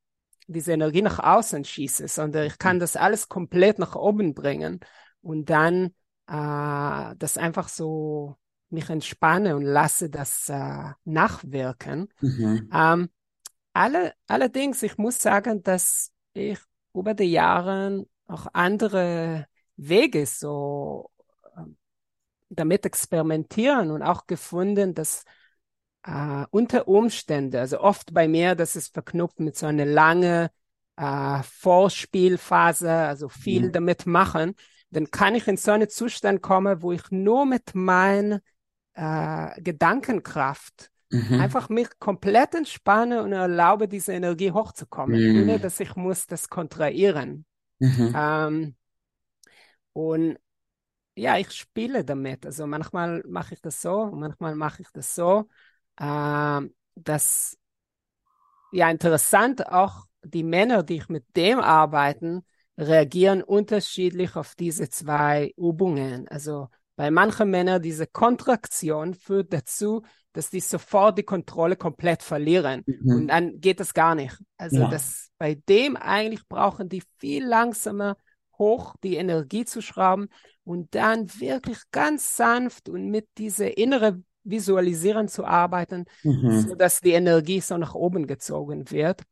diese 0.47 0.73
Energie 0.73 1.03
nach 1.03 1.19
außen 1.19 1.65
schießen, 1.65 2.09
sondern 2.09 2.47
ich 2.47 2.59
kann 2.59 2.79
das 2.79 2.97
alles 2.97 3.29
komplett 3.29 3.79
nach 3.79 3.97
oben 3.97 4.35
bringen 4.35 4.81
und 5.21 5.51
dann 5.51 5.87
äh, 6.29 7.15
das 7.19 7.37
einfach 7.37 7.69
so 7.69 8.37
mich 8.71 8.89
entspanne 8.91 9.57
und 9.57 9.63
lasse 9.63 10.11
das 10.11 10.49
äh, 10.49 10.93
nachwirken. 11.05 12.09
Mhm. 12.21 12.71
Ähm, 12.73 13.09
alle, 13.73 14.15
allerdings, 14.27 14.83
ich 14.83 14.97
muss 14.99 15.21
sagen, 15.21 15.63
dass 15.63 16.11
ich 16.33 16.59
über 16.95 17.15
die 17.15 17.31
Jahre 17.31 18.07
auch 18.27 18.47
andere 18.53 19.47
Wege 19.77 20.27
so 20.27 21.11
damit 22.49 22.87
experimentieren 22.87 23.91
und 23.91 24.03
auch 24.03 24.27
gefunden, 24.27 24.95
dass 24.95 25.25
äh, 26.05 26.45
unter 26.51 26.89
Umständen, 26.89 27.57
also 27.57 27.81
oft 27.81 28.15
bei 28.15 28.29
mir, 28.29 28.55
das 28.55 28.77
ist 28.77 28.95
verknüpft 28.95 29.41
mit 29.41 29.57
so 29.57 29.67
einer 29.67 29.85
langen 29.85 30.49
äh, 30.97 31.43
Vorspielphase, 31.43 32.91
also 32.91 33.29
viel 33.29 33.69
mhm. 33.69 33.73
damit 33.73 34.07
machen, 34.07 34.55
dann 34.91 35.11
kann 35.11 35.35
ich 35.35 35.49
in 35.49 35.57
so 35.57 35.73
einen 35.73 35.89
Zustand 35.89 36.43
kommen, 36.43 36.83
wo 36.83 36.93
ich 36.93 37.11
nur 37.11 37.45
mit 37.45 37.75
meiner 37.75 38.41
äh, 38.95 39.61
Gedankenkraft 39.61 40.91
mhm. 41.11 41.41
einfach 41.41 41.69
mich 41.69 41.89
komplett 41.99 42.55
entspanne 42.55 43.23
und 43.23 43.33
erlaube, 43.33 43.89
diese 43.89 44.13
Energie 44.13 44.53
hochzukommen, 44.53 45.21
mhm. 45.21 45.43
ohne 45.43 45.59
dass 45.59 45.81
ich 45.81 45.97
muss 45.97 46.27
das 46.27 46.49
kontrahieren. 46.49 47.45
Mhm. 47.81 48.15
Ähm, 48.17 48.75
und 49.97 50.37
ja, 51.17 51.39
ich 51.39 51.53
spiele 51.53 52.05
damit. 52.05 52.45
Also 52.45 52.67
manchmal 52.67 53.23
mache 53.27 53.55
ich 53.55 53.63
das 53.63 53.81
so, 53.81 54.11
manchmal 54.13 54.55
mache 54.55 54.83
ich 54.83 54.89
das 54.93 55.15
so. 55.15 55.49
Äh, 55.99 56.61
das, 56.97 57.57
ja, 58.73 58.91
interessant, 58.91 59.67
auch 59.67 60.05
die 60.23 60.43
Männer, 60.43 60.83
die 60.83 60.97
ich 60.97 61.09
mit 61.09 61.25
dem 61.35 61.61
arbeiten, 61.61 62.45
reagieren 62.77 63.43
unterschiedlich 63.43 64.37
auf 64.37 64.55
diese 64.55 64.91
zwei 64.91 65.55
Übungen. 65.57 66.29
Also 66.29 66.69
bei 66.97 67.11
manchen 67.11 67.51
Männern 67.51 67.81
diese 67.81 68.07
Kontraktion 68.07 69.15
führt 69.15 69.51
dazu, 69.55 70.03
dass 70.35 70.51
die 70.51 70.61
sofort 70.61 71.17
die 71.17 71.23
Kontrolle 71.23 71.77
komplett 71.77 72.23
verlieren. 72.23 72.83
Mhm. 72.85 73.17
Und 73.17 73.29
dann 73.29 73.61
geht 73.63 73.81
das 73.81 73.95
gar 73.95 74.15
nicht. 74.15 74.37
Also 74.59 74.81
ja. 74.81 74.89
das, 74.91 75.31
bei 75.39 75.55
dem 75.55 75.97
eigentlich 75.97 76.47
brauchen 76.47 76.91
die 76.91 77.03
viel 77.19 77.47
langsamer 77.47 78.19
hoch 78.59 78.95
die 79.03 79.17
Energie 79.17 79.65
zu 79.65 79.83
schrauben 79.83 80.29
und 80.65 80.95
dann 80.95 81.29
wirklich 81.41 81.79
ganz 81.91 82.37
sanft 82.37 82.89
und 82.89 83.11
mit 83.11 83.29
dieser 83.39 83.77
inneren 83.79 84.25
Visualisieren 84.45 85.29
zu 85.29 85.45
arbeiten, 85.45 86.05
mhm. 86.23 86.61
so 86.61 86.75
dass 86.75 87.01
die 87.01 87.13
Energie 87.13 87.61
so 87.61 87.77
nach 87.77 87.95
oben 87.95 88.27
gezogen 88.27 88.91
wird. 88.91 89.23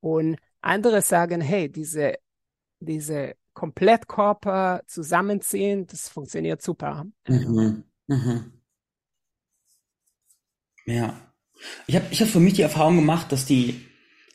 Und 0.00 0.38
andere 0.60 1.02
sagen, 1.02 1.40
hey, 1.40 1.70
diese, 1.70 2.14
diese 2.80 3.34
Komplettkörper 3.52 4.82
zusammenziehen, 4.86 5.86
das 5.86 6.08
funktioniert 6.08 6.62
super. 6.62 7.06
Mhm. 7.28 7.84
Mhm. 8.06 8.52
Ja. 10.86 11.14
Ich 11.86 11.94
habe 11.94 12.06
ich 12.10 12.20
hab 12.20 12.28
für 12.28 12.40
mich 12.40 12.54
die 12.54 12.62
Erfahrung 12.62 12.96
gemacht, 12.96 13.30
dass 13.30 13.44
die, 13.44 13.86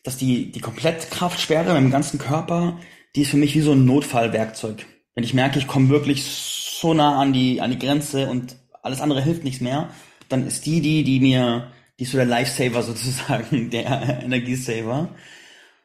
dass 0.04 0.18
die, 0.18 0.51
die 0.51 0.62
Komplettkraftsperre 0.62 1.77
im 1.77 1.92
ganzen 1.92 2.20
Körper, 2.20 2.80
die 3.16 3.22
ist 3.22 3.32
für 3.32 3.38
mich 3.38 3.56
wie 3.56 3.62
so 3.62 3.72
ein 3.72 3.86
Notfallwerkzeug. 3.86 4.86
Wenn 5.16 5.24
ich 5.24 5.34
merke, 5.34 5.60
ich 5.60 5.68
komme 5.68 5.90
wirklich 5.90 6.24
so 6.24 6.94
nah 6.94 7.20
an 7.20 7.34
die, 7.34 7.62
an 7.62 7.72
die 7.72 7.80
Grenze 7.80 8.30
und 8.30 8.56
alles 8.84 9.02
andere 9.02 9.22
hilft 9.22 9.44
nichts 9.44 9.62
mehr, 9.62 9.90
dann 10.30 10.46
ist 10.46 10.66
die 10.66 10.82
die, 10.82 11.04
die 11.04 11.20
mir, 11.20 11.72
die 12.00 12.04
ist 12.04 12.12
so 12.12 12.18
der 12.18 12.26
Lifesaver 12.26 12.84
sozusagen, 12.84 13.70
der 13.70 14.24
Energiesaver. 14.24 15.10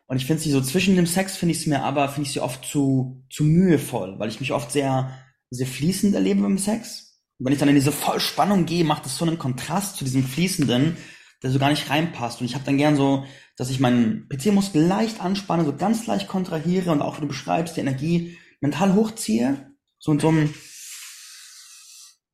Und 0.07 0.17
ich 0.17 0.27
finde 0.27 0.43
sie 0.43 0.51
so 0.51 0.61
zwischen 0.61 0.97
dem 0.97 1.07
Sex 1.07 1.37
finde 1.37 1.55
ich 1.55 1.61
sie 1.61 1.71
mir 1.71 1.83
aber, 1.83 2.09
finde 2.09 2.27
ich 2.27 2.35
sie 2.35 2.41
oft 2.41 2.67
zu, 2.67 3.25
zu 3.31 3.45
mühevoll, 3.45 4.19
weil 4.19 4.29
ich 4.29 4.41
mich 4.41 4.53
oft 4.53 4.71
sehr, 4.71 5.11
sehr 5.51 5.67
fließend 5.67 6.15
erlebe 6.15 6.43
beim 6.43 6.59
Sex. 6.59 7.23
Und 7.39 7.47
wenn 7.47 7.55
ich 7.55 7.59
dann 7.59 7.71
in 7.71 7.75
diese 7.75 7.93
Vollspannung 7.93 8.67
gehe, 8.67 8.85
macht 8.85 9.07
das 9.07 9.17
so 9.17 9.25
einen 9.25 9.39
Kontrast 9.39 9.97
zu 9.97 10.05
diesem 10.05 10.25
Fließenden, 10.25 10.97
der 11.43 11.51
so 11.51 11.59
gar 11.59 11.71
nicht 11.71 11.91
reinpasst. 11.91 12.41
Und 12.41 12.47
ich 12.47 12.55
habe 12.55 12.65
dann 12.65 12.77
gern 12.77 12.97
so, 12.97 13.25
dass 13.57 13.71
ich 13.71 13.81
meinen 13.81 14.29
PC-Muskel 14.29 14.83
leicht 14.83 15.21
anspanne, 15.21 15.65
so 15.65 15.77
ganz 15.77 16.07
leicht 16.07 16.29
kontrahiere 16.29 16.93
und 16.93 17.03
auch, 17.03 17.17
wie 17.17 17.23
du 17.23 17.29
beschreibst, 17.29 17.77
die 17.77 17.81
Energie 17.81 18.39
mental 18.61 18.95
hochziehe. 18.95 19.73
So 19.99 20.13
in 20.13 20.21
so 20.21 20.29
einem, 20.29 20.55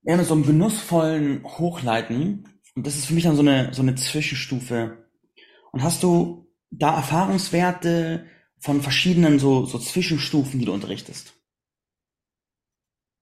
ja, 0.03 0.17
mit 0.17 0.27
so 0.27 0.35
einem 0.35 0.47
genussvollen 0.47 1.45
Hochleiten. 1.45 2.49
Und 2.75 2.87
das 2.87 2.97
ist 2.97 3.07
für 3.07 3.15
mich 3.15 3.25
dann 3.25 3.37
so 3.37 3.43
eine, 3.43 3.73
so 3.75 3.83
eine 3.83 3.95
Zwischenstufe. 3.95 5.09
Und 5.73 5.83
hast 5.83 6.03
du 6.03 6.51
da 6.71 6.95
Erfahrungswerte 6.97 8.27
von 8.59 8.83
verschiedenen 8.83 9.39
so, 9.39 9.65
so 9.65 9.79
Zwischenstufen, 9.79 10.59
die 10.59 10.67
du 10.67 10.73
unterrichtest? 10.73 11.35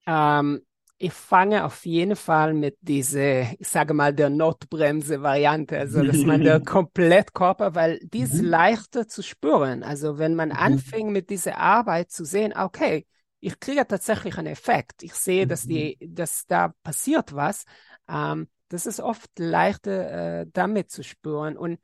Ähm, 0.06 0.62
ich 0.98 1.12
fange 1.12 1.64
auf 1.64 1.84
jeden 1.84 2.16
Fall 2.16 2.54
mit 2.54 2.78
dieser, 2.80 3.52
ich 3.60 3.68
sage 3.68 3.92
mal, 3.92 4.14
der 4.14 4.30
Notbremse-Variante, 4.30 5.78
also 5.78 6.02
dass 6.02 6.18
man 6.18 6.40
der 6.40 6.60
Komplettkörper, 6.64 7.74
weil 7.74 7.98
die 8.02 8.20
ist 8.20 8.34
mhm. 8.34 8.46
leichter 8.46 9.06
zu 9.06 9.22
spüren. 9.22 9.82
Also 9.82 10.18
wenn 10.18 10.34
man 10.34 10.50
mhm. 10.50 10.56
anfängt 10.56 11.10
mit 11.10 11.28
dieser 11.28 11.58
Arbeit 11.58 12.10
zu 12.10 12.24
sehen, 12.24 12.54
okay, 12.56 13.06
ich 13.40 13.60
kriege 13.60 13.86
tatsächlich 13.86 14.38
einen 14.38 14.46
Effekt. 14.46 15.02
Ich 15.02 15.14
sehe, 15.14 15.46
dass 15.46 15.66
die, 15.66 15.98
mhm. 16.00 16.14
dass 16.14 16.46
da 16.46 16.72
passiert 16.82 17.34
was. 17.34 17.64
Ähm, 18.08 18.48
das 18.68 18.86
ist 18.86 19.00
oft 19.00 19.30
leichter 19.38 20.40
äh, 20.40 20.46
damit 20.50 20.90
zu 20.90 21.04
spüren. 21.04 21.58
Und 21.58 21.78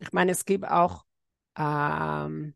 ich 0.00 0.12
meine, 0.12 0.30
es 0.30 0.44
gibt 0.44 0.68
auch 0.68 1.04
ähm, 1.58 2.54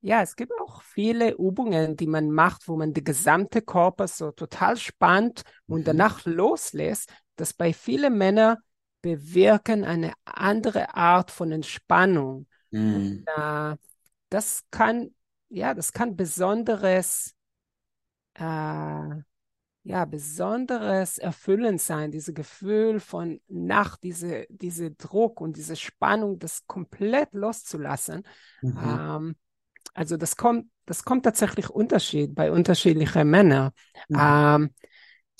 ja, 0.00 0.22
es 0.22 0.36
gibt 0.36 0.52
auch 0.60 0.82
viele 0.82 1.32
Übungen, 1.32 1.96
die 1.96 2.06
man 2.06 2.30
macht, 2.30 2.68
wo 2.68 2.76
man 2.76 2.92
den 2.92 3.04
gesamten 3.04 3.64
Körper 3.64 4.06
so 4.06 4.30
total 4.30 4.76
spannt 4.76 5.42
und 5.66 5.80
mhm. 5.80 5.84
danach 5.84 6.24
loslässt, 6.24 7.12
das 7.36 7.52
bei 7.52 7.72
vielen 7.72 8.16
Männern 8.16 8.58
bewirken 9.02 9.84
eine 9.84 10.12
andere 10.24 10.94
Art 10.94 11.30
von 11.30 11.50
Entspannung. 11.50 12.46
Mhm. 12.70 12.94
Und, 12.94 13.24
äh, 13.26 13.76
das 14.28 14.62
kann, 14.70 15.14
ja, 15.48 15.74
das 15.74 15.92
kann 15.92 16.16
besonderes, 16.16 17.34
äh, 18.34 18.42
ja, 19.84 20.04
besonderes 20.04 21.18
Erfüllen 21.18 21.78
sein, 21.78 22.10
dieses 22.10 22.34
Gefühl 22.34 23.00
von 23.00 23.40
Nacht, 23.48 24.02
diese, 24.02 24.46
diese 24.50 24.90
Druck 24.90 25.40
und 25.40 25.56
diese 25.56 25.76
Spannung, 25.76 26.38
das 26.38 26.66
komplett 26.66 27.32
loszulassen. 27.32 28.22
Mhm. 28.60 28.78
Ähm, 28.84 29.36
also 29.98 30.16
das 30.16 30.36
kommt, 30.36 30.66
das 30.86 31.04
kommt 31.04 31.24
tatsächlich 31.24 31.70
Unterschied 31.70 32.32
bei 32.32 32.52
unterschiedlichen 32.52 33.28
Männern. 33.28 33.72
Mhm. 34.08 34.18
Ähm, 34.20 34.70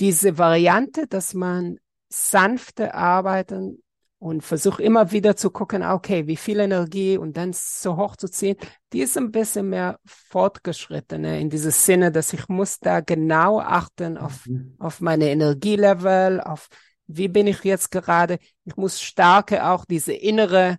diese 0.00 0.36
Variante, 0.36 1.06
dass 1.06 1.32
man 1.32 1.78
sanfte 2.08 2.92
arbeiten 2.92 3.80
und 4.18 4.42
versucht 4.42 4.80
immer 4.80 5.12
wieder 5.12 5.36
zu 5.36 5.50
gucken, 5.50 5.84
okay, 5.84 6.26
wie 6.26 6.36
viel 6.36 6.58
Energie 6.58 7.16
und 7.16 7.36
dann 7.36 7.52
so 7.52 7.96
hoch 7.96 8.16
zu 8.16 8.28
ziehen, 8.28 8.56
die 8.92 9.00
ist 9.00 9.16
ein 9.16 9.30
bisschen 9.30 9.68
mehr 9.68 10.00
fortgeschrittene 10.04 11.40
in 11.40 11.50
diesem 11.50 11.70
Sinne, 11.70 12.10
dass 12.10 12.32
ich 12.32 12.48
muss 12.48 12.80
da 12.80 12.98
genau 12.98 13.60
achten 13.60 14.18
auf, 14.18 14.44
mhm. 14.46 14.74
auf 14.80 15.00
meine 15.00 15.30
Energielevel, 15.30 16.40
auf 16.40 16.68
wie 17.06 17.28
bin 17.28 17.46
ich 17.46 17.62
jetzt 17.62 17.92
gerade. 17.92 18.38
Ich 18.64 18.76
muss 18.76 19.00
starke 19.00 19.64
auch 19.64 19.84
diese 19.84 20.14
innere 20.14 20.78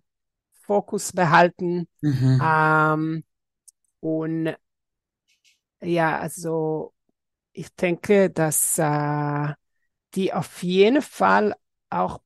Fokus 0.64 1.14
behalten. 1.14 1.88
Mhm. 2.02 2.42
Ähm, 2.44 3.24
und 4.00 4.56
ja, 5.82 6.20
also 6.20 6.94
ich 7.54 7.74
denke, 7.76 8.30
dass 8.30 8.78
äh, 8.78 9.54
die 10.16 10.34
auf 10.34 10.64
jeden 10.64 11.02
Fall 11.02 11.56
auch 11.90 12.20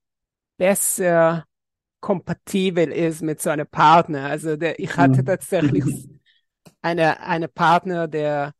besser 0.57 1.45
kompatibel 1.99 2.91
ist 2.91 3.21
mit 3.21 3.41
so 3.41 3.49
einem 3.49 3.67
Partner. 3.67 4.25
Also 4.25 4.57
der, 4.57 4.79
ich 4.79 4.97
hatte 4.97 5.21
mhm. 5.21 5.25
tatsächlich 5.25 5.85
eine, 6.81 7.19
eine 7.21 7.47
Partner, 7.47 8.07
der, 8.07 8.53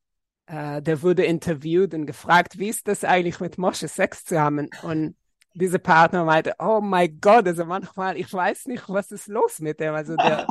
äh, 0.45 0.82
der 0.82 1.02
wurde 1.02 1.26
interviewt 1.26 1.93
und 1.93 2.06
gefragt, 2.06 2.58
wie 2.58 2.69
ist 2.69 2.88
das 2.88 3.04
eigentlich 3.04 3.39
mit 3.39 3.58
Mosche 3.58 3.88
Sex 3.88 4.26
zu 4.26 4.39
haben? 4.39 4.69
Und 4.84 5.15
diese 5.54 5.80
Partner 5.80 6.26
meinte, 6.26 6.56
oh 6.60 6.82
mein 6.82 7.19
Gott, 7.19 7.45
also 7.47 7.65
manchmal, 7.65 8.17
ich 8.17 8.32
weiß 8.34 8.67
nicht, 8.67 8.88
was 8.88 9.12
ist 9.12 9.28
los 9.28 9.60
mit 9.60 9.80
dem. 9.80 9.93
Also 9.93 10.15
der, 10.15 10.47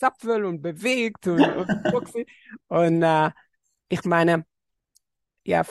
der 0.00 0.10
zapfelt 0.10 0.44
und 0.44 0.62
bewegt 0.62 1.26
und, 1.26 1.40
und, 1.40 2.26
und 2.68 3.02
äh, 3.02 3.30
ich 3.88 4.04
meine, 4.04 4.44
ja, 5.44 5.64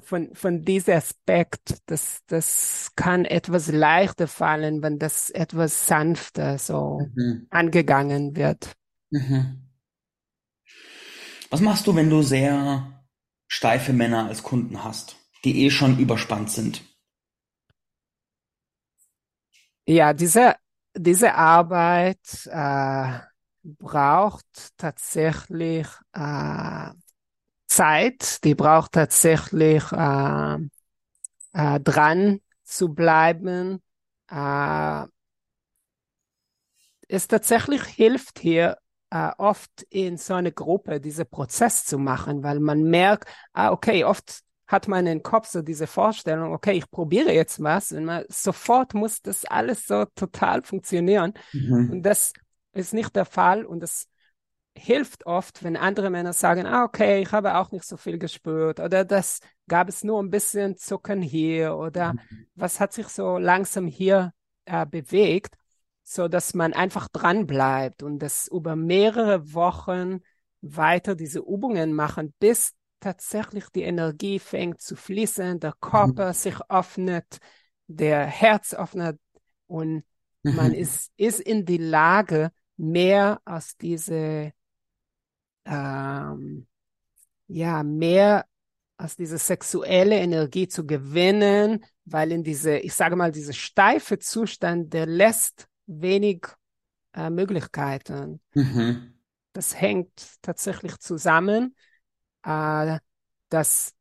von, 0.00 0.34
von 0.34 0.64
diesem 0.64 0.94
Aspekt, 0.94 1.78
das, 1.86 2.22
das 2.26 2.92
kann 2.96 3.24
etwas 3.24 3.70
leichter 3.70 4.26
fallen, 4.26 4.82
wenn 4.82 4.98
das 4.98 5.30
etwas 5.30 5.86
sanfter 5.86 6.58
so 6.58 7.00
mhm. 7.14 7.46
angegangen 7.50 8.36
wird. 8.36 8.72
Mhm. 9.10 9.68
Was 11.50 11.60
machst 11.60 11.86
du, 11.86 11.94
wenn 11.94 12.10
du 12.10 12.22
sehr 12.22 13.04
steife 13.46 13.92
Männer 13.92 14.26
als 14.26 14.42
Kunden 14.42 14.82
hast, 14.82 15.16
die 15.44 15.64
eh 15.64 15.70
schon 15.70 15.98
überspannt 15.98 16.50
sind? 16.50 16.82
Ja, 19.86 20.14
diese, 20.14 20.56
diese 20.96 21.34
Arbeit 21.34 22.46
äh, 22.46 23.18
braucht 23.64 24.76
tatsächlich 24.76 25.86
äh, 26.12 26.90
Zeit, 27.66 28.44
die 28.44 28.54
braucht 28.54 28.92
tatsächlich 28.92 29.90
äh, 29.90 30.56
äh, 31.54 31.80
dran 31.80 32.40
zu 32.62 32.94
bleiben. 32.94 33.82
Äh, 34.30 35.06
es 37.08 37.26
tatsächlich 37.28 37.82
hilft 37.82 38.38
hier 38.38 38.76
äh, 39.10 39.30
oft 39.38 39.82
in 39.90 40.16
so 40.16 40.34
einer 40.34 40.50
Gruppe 40.50 41.00
diesen 41.00 41.26
Prozess 41.26 41.84
zu 41.84 41.98
machen, 41.98 42.42
weil 42.42 42.60
man 42.60 42.82
merkt, 42.82 43.28
ah, 43.52 43.72
okay, 43.72 44.04
oft 44.04 44.40
hat 44.66 44.88
man 44.88 45.06
im 45.06 45.22
Kopf 45.22 45.48
so 45.48 45.62
diese 45.62 45.86
Vorstellung, 45.86 46.52
okay, 46.52 46.72
ich 46.72 46.90
probiere 46.90 47.32
jetzt 47.32 47.62
was 47.62 47.92
und 47.92 48.06
man, 48.06 48.24
sofort 48.28 48.94
muss 48.94 49.20
das 49.20 49.44
alles 49.44 49.86
so 49.86 50.06
total 50.14 50.62
funktionieren. 50.62 51.34
Mhm. 51.52 51.90
Und 51.92 52.02
das 52.02 52.32
ist 52.74 52.94
nicht 52.94 53.14
der 53.16 53.24
Fall 53.24 53.64
und 53.64 53.80
das 53.80 54.08
hilft 54.76 55.26
oft, 55.26 55.62
wenn 55.62 55.76
andere 55.76 56.10
Männer 56.10 56.32
sagen, 56.32 56.66
ah, 56.66 56.84
okay, 56.84 57.22
ich 57.22 57.32
habe 57.32 57.56
auch 57.56 57.70
nicht 57.70 57.84
so 57.84 57.96
viel 57.96 58.18
gespürt 58.18 58.80
oder 58.80 59.04
das 59.04 59.40
gab 59.68 59.88
es 59.88 60.02
nur 60.04 60.20
ein 60.20 60.30
bisschen 60.30 60.76
Zucken 60.76 61.22
hier 61.22 61.76
oder 61.76 62.14
mhm. 62.14 62.46
was 62.54 62.80
hat 62.80 62.92
sich 62.92 63.08
so 63.08 63.38
langsam 63.38 63.86
hier 63.86 64.32
äh, 64.64 64.84
bewegt, 64.84 65.54
so 66.02 66.28
dass 66.28 66.54
man 66.54 66.72
einfach 66.72 67.08
dran 67.08 67.46
bleibt 67.46 68.02
und 68.02 68.18
das 68.18 68.48
über 68.48 68.76
mehrere 68.76 69.54
Wochen 69.54 70.20
weiter 70.60 71.14
diese 71.14 71.40
Übungen 71.40 71.92
machen, 71.92 72.34
bis 72.38 72.72
tatsächlich 73.00 73.68
die 73.68 73.82
Energie 73.82 74.38
fängt 74.38 74.80
zu 74.80 74.96
fließen, 74.96 75.60
der 75.60 75.74
Körper 75.80 76.28
mhm. 76.28 76.32
sich 76.32 76.56
öffnet, 76.68 77.38
der 77.86 78.26
Herz 78.26 78.74
öffnet 78.74 79.20
und 79.66 80.04
mhm. 80.42 80.56
man 80.56 80.72
ist, 80.72 81.12
ist 81.16 81.40
in 81.40 81.64
die 81.64 81.78
Lage, 81.78 82.50
mehr 82.76 83.40
aus 83.44 83.76
diese, 83.76 84.52
ähm, 85.64 86.66
ja, 87.46 87.82
mehr 87.82 88.46
aus 88.96 89.16
dieser 89.16 89.38
sexuelle 89.38 90.16
Energie 90.16 90.68
zu 90.68 90.86
gewinnen, 90.86 91.84
weil 92.04 92.32
in 92.32 92.44
diese, 92.44 92.78
ich 92.78 92.94
sage 92.94 93.16
mal, 93.16 93.32
diese 93.32 93.52
steife 93.52 94.18
Zustand, 94.18 94.92
der 94.92 95.06
lässt 95.06 95.68
wenig 95.86 96.46
äh, 97.12 97.30
Möglichkeiten. 97.30 98.40
Mhm. 98.54 99.14
Das 99.52 99.80
hängt 99.80 100.42
tatsächlich 100.42 100.98
zusammen, 100.98 101.76
äh, 102.44 102.98
dass 103.48 103.94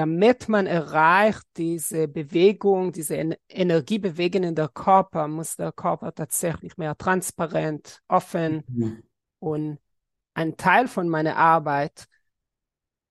damit 0.00 0.48
man 0.48 0.66
erreicht, 0.66 1.42
diese 1.58 2.08
Bewegung, 2.08 2.90
diese 2.90 3.18
en 3.18 3.34
Energiebewegung 3.50 4.44
in 4.44 4.54
der 4.54 4.68
Körper, 4.68 5.28
muss 5.28 5.56
der 5.56 5.72
Körper 5.72 6.14
tatsächlich 6.14 6.78
mehr 6.78 6.96
transparent, 6.96 8.00
offen 8.08 8.64
mhm. 8.66 9.02
und 9.40 9.78
ein 10.32 10.56
Teil 10.56 10.88
von 10.88 11.06
meiner 11.06 11.36
Arbeit 11.36 12.06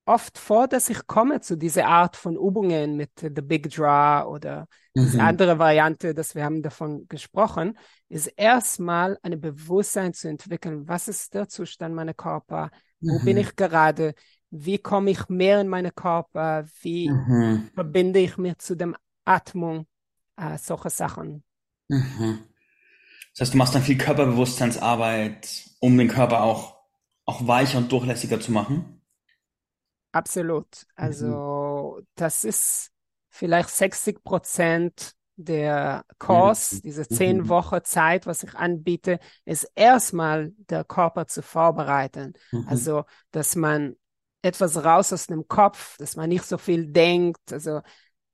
oft 0.06 0.40
vor, 0.40 0.68
dass 0.68 0.90
ich 0.90 1.06
komme 1.06 1.42
zu 1.42 1.56
dieser 1.56 1.86
Art 1.86 2.16
von 2.16 2.36
Übungen 2.36 2.98
mit 2.98 3.12
The 3.20 3.30
Big 3.30 3.70
Draw 3.70 4.28
oder 4.28 4.62
mhm. 4.96 5.02
diese 5.02 5.22
andere 5.22 5.60
Variante, 5.60 6.16
dass 6.16 6.34
wir 6.34 6.44
haben 6.44 6.64
davon 6.64 7.08
gesprochen, 7.08 7.78
ist 8.08 8.26
erstmal 8.36 9.20
ein 9.22 9.40
Bewusstsein 9.40 10.16
zu 10.16 10.28
entwickeln. 10.28 10.88
Was 10.88 11.08
ist 11.08 11.36
der 11.36 11.50
Zustand 11.50 11.94
meiner 11.94 12.16
Körper? 12.16 12.72
Wo 13.00 13.20
mhm. 13.20 13.26
bin 13.26 13.38
ich 13.38 13.56
gerade? 13.56 14.16
Wie 14.52 14.78
komme 14.78 15.12
ich 15.12 15.30
mehr 15.30 15.62
in 15.62 15.68
meinen 15.68 15.94
Körper? 15.94 16.66
Wie 16.82 17.10
mhm. 17.10 17.70
verbinde 17.74 18.20
ich 18.20 18.38
mich 18.38 18.58
zu 18.58 18.76
dem 18.76 18.96
Atmung? 19.26 19.86
Äh, 20.38 20.58
solche 20.58 20.90
Sachen. 20.90 21.44
Mhm. 21.88 22.40
Das 23.34 23.42
heißt, 23.42 23.54
du 23.54 23.58
machst 23.58 23.76
dann 23.76 23.84
viel 23.84 23.98
Körperbewusstseinsarbeit, 23.98 25.66
um 25.80 25.98
den 25.98 26.08
Körper 26.08 26.44
auch, 26.44 26.78
auch 27.26 27.46
weicher 27.46 27.78
und 27.78 27.92
durchlässiger 27.92 28.40
zu 28.40 28.52
machen? 28.52 29.02
Absolut. 30.12 30.88
Also 30.96 31.98
mhm. 32.00 32.08
das 32.16 32.44
ist 32.44 32.92
vielleicht 33.30 33.70
60 33.70 34.24
Prozent 34.24 35.14
der 35.36 36.04
Kurs, 36.18 36.74
mhm. 36.74 36.82
diese 36.82 37.08
zehn 37.08 37.38
mhm. 37.38 37.50
Wochen 37.50 37.80
Zeit, 37.84 38.28
was 38.28 38.44
ich 38.44 38.56
anbiete, 38.56 39.20
ist 39.46 39.72
erstmal 39.76 40.52
der 40.58 40.84
Körper 40.84 41.28
zu 41.28 41.42
vorbereiten. 41.42 42.34
Mhm. 42.52 42.66
Also, 42.68 43.06
dass 43.32 43.56
man 43.56 43.96
etwas 44.42 44.84
raus 44.84 45.12
aus 45.14 45.28
dem 45.28 45.48
Kopf, 45.48 45.98
dass 45.98 46.16
man 46.16 46.30
nicht 46.30 46.46
so 46.46 46.58
viel 46.58 46.88
denkt, 46.88 47.52
also 47.52 47.82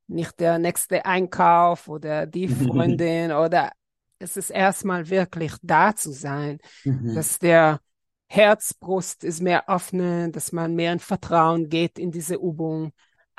nicht 0.08 0.39
der 0.39 0.60
nächste 0.60 1.06
Einkauf 1.06 1.88
oder 1.88 2.26
die 2.28 2.48
Freundin 2.48 3.32
oder 3.32 3.72
es 4.20 4.38
ist 4.38 4.50
erstmal 4.50 5.10
wirklich 5.10 5.54
da 5.62 5.96
zu 5.96 6.12
sein, 6.12 6.60
mhm. 6.84 7.15
dass 7.15 7.39
der 7.39 7.80
Herzbrust 8.28 9.24
ist 9.24 9.41
mehr 9.41 9.70
öffnen, 9.70 10.32
dass 10.32 10.52
man 10.52 10.76
mehr 10.76 10.94
in 10.94 11.00
Vertrauen 11.00 11.70
geht 11.70 12.00
in 12.00 12.12
diese 12.12 12.36
Übung, 12.36 12.91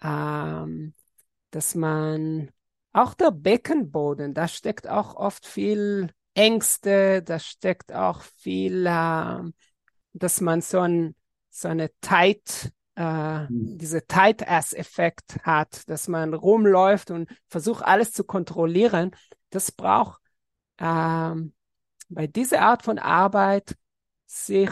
ähm, 0.03 0.95
dass 1.51 1.75
man 1.75 2.51
auch 2.93 3.15
der 3.15 3.31
Beckenboden, 3.31 4.33
da 4.33 4.49
steckt 4.49 4.89
auch 4.89 5.17
oft 5.17 5.47
viel 5.47 6.11
Ängste, 6.35 7.23
da 7.23 7.39
steckt 7.39 7.93
auch 7.93 8.23
viel, 8.23 8.87
äh, 8.87 9.43
dass 10.13 10.41
man 10.41 10.61
so, 10.61 10.81
ein, 10.81 11.15
so 11.57 11.69
eine 11.69 11.91
tight, 12.01 12.73
äh, 12.97 13.45
mhm. 13.45 13.79
diese 13.79 14.07
Tight-Ass-Effekt 14.07 15.39
hat, 15.43 15.89
dass 15.89 16.09
man 16.09 16.35
rumläuft 16.35 17.11
und 17.11 17.29
versucht 17.49 17.83
alles 17.83 18.13
zu 18.13 18.25
kontrollieren. 18.25 19.13
Das 19.51 19.73
braucht 19.73 20.21
äh, 20.79 21.35
bei 22.09 22.27
dieser 22.27 22.63
Art 22.63 22.83
von 22.83 22.99
Arbeit 22.99 23.77
sich 24.27 24.71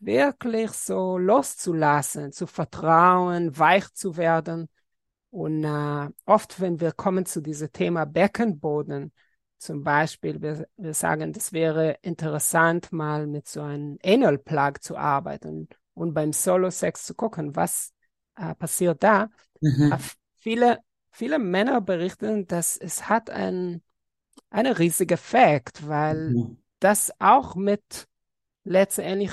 wirklich 0.00 0.72
so 0.72 1.18
loszulassen, 1.18 2.32
zu 2.32 2.46
vertrauen, 2.46 3.56
weich 3.56 3.92
zu 3.92 4.16
werden. 4.16 4.68
Und 5.30 5.64
äh, 5.64 6.08
oft, 6.24 6.60
wenn 6.60 6.80
wir 6.80 6.92
kommen 6.92 7.26
zu 7.26 7.40
diesem 7.40 7.70
Thema 7.72 8.06
Beckenboden, 8.06 9.12
zum 9.58 9.82
Beispiel, 9.82 10.42
wir, 10.42 10.68
wir 10.76 10.94
sagen, 10.94 11.32
das 11.32 11.52
wäre 11.52 11.98
interessant, 12.02 12.92
mal 12.92 13.26
mit 13.26 13.48
so 13.48 13.62
einem 13.62 13.98
Anal 14.04 14.38
Plug 14.38 14.74
zu 14.80 14.96
arbeiten 14.96 15.68
und 15.94 16.14
beim 16.14 16.32
Solo-Sex 16.32 17.04
zu 17.04 17.14
gucken, 17.14 17.56
was 17.56 17.92
äh, 18.36 18.54
passiert 18.54 19.02
da. 19.02 19.30
Mhm. 19.60 19.94
Viele, 20.34 20.78
viele 21.10 21.38
Männer 21.38 21.80
berichten, 21.80 22.46
dass 22.46 22.76
es 22.76 23.08
hat 23.08 23.30
ein, 23.30 23.82
einen 24.50 24.72
riesigen 24.74 25.14
Effekt, 25.14 25.88
weil 25.88 26.30
mhm. 26.30 26.58
das 26.78 27.12
auch 27.18 27.54
mit 27.54 28.06
letztendlich 28.64 29.32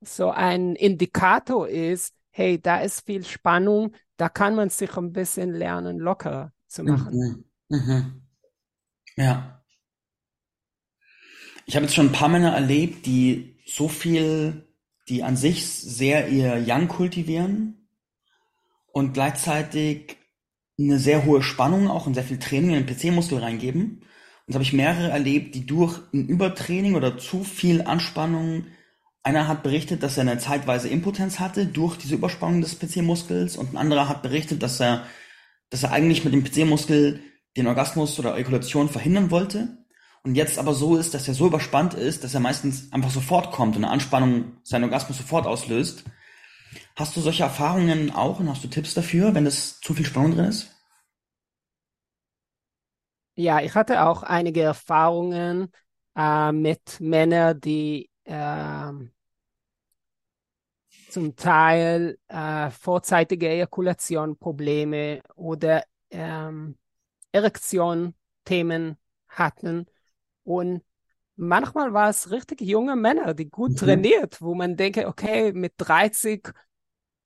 so 0.00 0.30
ein 0.30 0.76
Indikator 0.76 1.68
ist, 1.68 2.14
hey, 2.30 2.60
da 2.60 2.80
ist 2.80 3.04
viel 3.06 3.24
Spannung, 3.24 3.92
da 4.16 4.28
kann 4.28 4.54
man 4.54 4.70
sich 4.70 4.96
ein 4.96 5.12
bisschen 5.12 5.52
lernen, 5.52 5.98
locker 5.98 6.52
zu 6.68 6.84
machen. 6.84 7.44
Mhm. 7.68 7.76
Mhm. 7.76 8.22
Ja. 9.16 9.55
Ich 11.68 11.74
habe 11.74 11.84
jetzt 11.84 11.96
schon 11.96 12.06
ein 12.06 12.12
paar 12.12 12.28
Männer 12.28 12.52
erlebt, 12.52 13.06
die 13.06 13.56
so 13.66 13.88
viel, 13.88 14.68
die 15.08 15.24
an 15.24 15.36
sich 15.36 15.66
sehr 15.66 16.28
ihr 16.28 16.58
Yang 16.58 16.86
kultivieren 16.86 17.88
und 18.92 19.14
gleichzeitig 19.14 20.16
eine 20.78 21.00
sehr 21.00 21.24
hohe 21.24 21.42
Spannung 21.42 21.88
auch 21.88 22.06
und 22.06 22.14
sehr 22.14 22.22
viel 22.22 22.38
Training 22.38 22.76
in 22.76 22.86
den 22.86 22.96
PC-Muskel 22.96 23.38
reingeben. 23.38 24.02
Und 24.46 24.54
habe 24.54 24.62
ich 24.62 24.72
mehrere 24.72 25.10
erlebt, 25.10 25.56
die 25.56 25.66
durch 25.66 25.98
ein 26.14 26.28
Übertraining 26.28 26.94
oder 26.94 27.18
zu 27.18 27.42
viel 27.42 27.82
Anspannung 27.82 28.66
einer 29.24 29.48
hat 29.48 29.64
berichtet, 29.64 30.04
dass 30.04 30.16
er 30.16 30.20
eine 30.20 30.38
zeitweise 30.38 30.88
Impotenz 30.88 31.40
hatte 31.40 31.66
durch 31.66 31.96
diese 31.96 32.14
Überspannung 32.14 32.60
des 32.60 32.78
PC-Muskels 32.78 33.56
und 33.56 33.72
ein 33.72 33.76
anderer 33.76 34.08
hat 34.08 34.22
berichtet, 34.22 34.62
dass 34.62 34.78
er, 34.78 35.04
dass 35.70 35.82
er 35.82 35.90
eigentlich 35.90 36.24
mit 36.24 36.32
dem 36.32 36.44
PC-Muskel 36.44 37.20
den 37.56 37.66
Orgasmus 37.66 38.20
oder 38.20 38.36
Ejakulation 38.36 38.88
verhindern 38.88 39.32
wollte 39.32 39.84
und 40.26 40.34
jetzt 40.34 40.58
aber 40.58 40.74
so 40.74 40.96
ist, 40.96 41.14
dass 41.14 41.28
er 41.28 41.34
so 41.34 41.46
überspannt 41.46 41.94
ist, 41.94 42.24
dass 42.24 42.34
er 42.34 42.40
meistens 42.40 42.92
einfach 42.92 43.10
sofort 43.10 43.52
kommt 43.52 43.76
und 43.76 43.84
eine 43.84 43.92
Anspannung 43.92 44.56
seinen 44.64 44.82
Orgasmus 44.82 45.18
sofort 45.18 45.46
auslöst. 45.46 46.02
Hast 46.96 47.16
du 47.16 47.20
solche 47.20 47.44
Erfahrungen 47.44 48.10
auch 48.10 48.40
und 48.40 48.50
hast 48.50 48.64
du 48.64 48.68
Tipps 48.68 48.92
dafür, 48.92 49.34
wenn 49.34 49.46
es 49.46 49.80
zu 49.80 49.94
viel 49.94 50.04
Spannung 50.04 50.32
drin 50.32 50.46
ist? 50.46 50.74
Ja, 53.36 53.60
ich 53.60 53.72
hatte 53.76 54.04
auch 54.04 54.24
einige 54.24 54.62
Erfahrungen 54.62 55.70
äh, 56.16 56.50
mit 56.50 56.98
Männern, 56.98 57.60
die 57.60 58.10
äh, 58.24 58.92
zum 61.08 61.36
Teil 61.36 62.18
äh, 62.26 62.70
vorzeitige 62.70 63.48
Ejakulationprobleme 63.48 65.22
oder 65.36 65.84
ähm, 66.10 66.76
Erektion-Themen 67.30 68.96
hatten. 69.28 69.86
Und 70.46 70.82
manchmal 71.34 71.92
war 71.92 72.08
es 72.08 72.30
richtig 72.30 72.60
junge 72.60 72.94
Männer, 72.94 73.34
die 73.34 73.50
gut 73.50 73.72
mhm. 73.72 73.76
trainiert, 73.76 74.40
wo 74.40 74.54
man 74.54 74.76
denke, 74.76 75.08
okay, 75.08 75.52
mit 75.52 75.74
30 75.76 76.52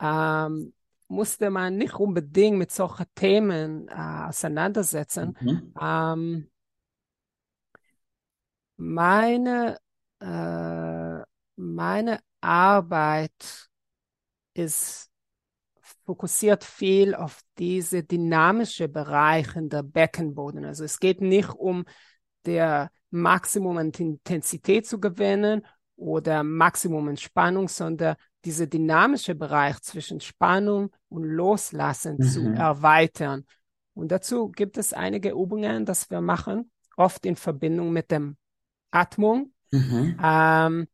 ähm, 0.01 0.73
musste 1.09 1.51
man 1.51 1.77
nicht 1.77 1.95
unbedingt 1.95 2.57
mit 2.57 2.73
solchen 2.73 3.05
Themen 3.15 3.89
äh, 3.89 3.93
auseinandersetzen. 4.29 5.37
Mhm. 5.39 5.75
Ähm, 5.79 6.51
meine, 8.79 9.77
äh, 10.21 11.23
meine 11.57 12.21
Arbeit 12.41 13.69
ist 14.55 15.11
fokussiert 16.07 16.65
viel 16.65 17.15
auf 17.15 17.43
diese 17.59 18.03
dynamische 18.03 18.89
Bereiche 18.89 19.63
der 19.63 19.83
Beckenboden. 19.83 20.65
Also 20.65 20.85
es 20.85 20.99
geht 20.99 21.21
nicht 21.21 21.51
um 21.51 21.85
der 22.47 22.91
Maximum 23.11 23.79
an 23.79 23.91
Intensität 23.91 24.87
zu 24.87 25.01
gewinnen 25.01 25.67
oder 25.97 26.43
Maximum 26.43 27.09
an 27.09 27.17
Spannung, 27.17 27.69
sondern 27.69 28.17
diese 28.45 28.67
dynamische 28.67 29.35
Bereich 29.35 29.81
zwischen 29.81 30.21
Spannung 30.21 30.91
und 31.09 31.25
Loslassen 31.25 32.17
mhm. 32.19 32.23
zu 32.23 32.41
erweitern. 32.49 33.45
Und 33.95 34.11
dazu 34.13 34.49
gibt 34.49 34.79
es 34.79 34.93
einige 34.93 35.31
Übungen, 35.31 35.85
das 35.85 36.11
wir 36.11 36.21
machen, 36.21 36.71
oft 36.97 37.27
in 37.27 37.37
Verbindung 37.37 37.93
mit 37.93 38.11
dem 38.11 38.37
Atmung. 38.91 39.53
Mhm. 39.71 40.19
Ähm, 40.23 40.89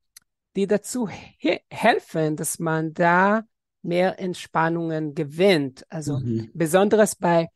die 0.56 0.66
dazu 0.66 1.08
he 1.08 1.60
helfen, 1.70 2.36
dass 2.36 2.58
man 2.58 2.94
da 2.94 3.44
mehr 3.82 4.18
Entspannungen 4.18 5.14
gewinnt. 5.14 5.84
Also 5.88 6.18
mhm. 6.18 6.50
besonders 6.54 7.14
bei, 7.14 7.48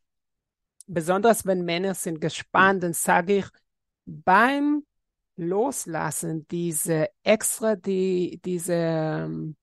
besonders 0.87 1.46
wenn 1.46 1.64
Männer 1.64 1.94
sind 1.94 2.20
gespannt, 2.20 2.83
dann 2.83 2.92
sage 2.92 3.38
ich, 3.38 3.46
beim 4.11 4.85
Loslassen 5.37 6.46
diese 6.49 7.09
extra, 7.23 7.77
die, 7.77 8.40
diese, 8.44 9.55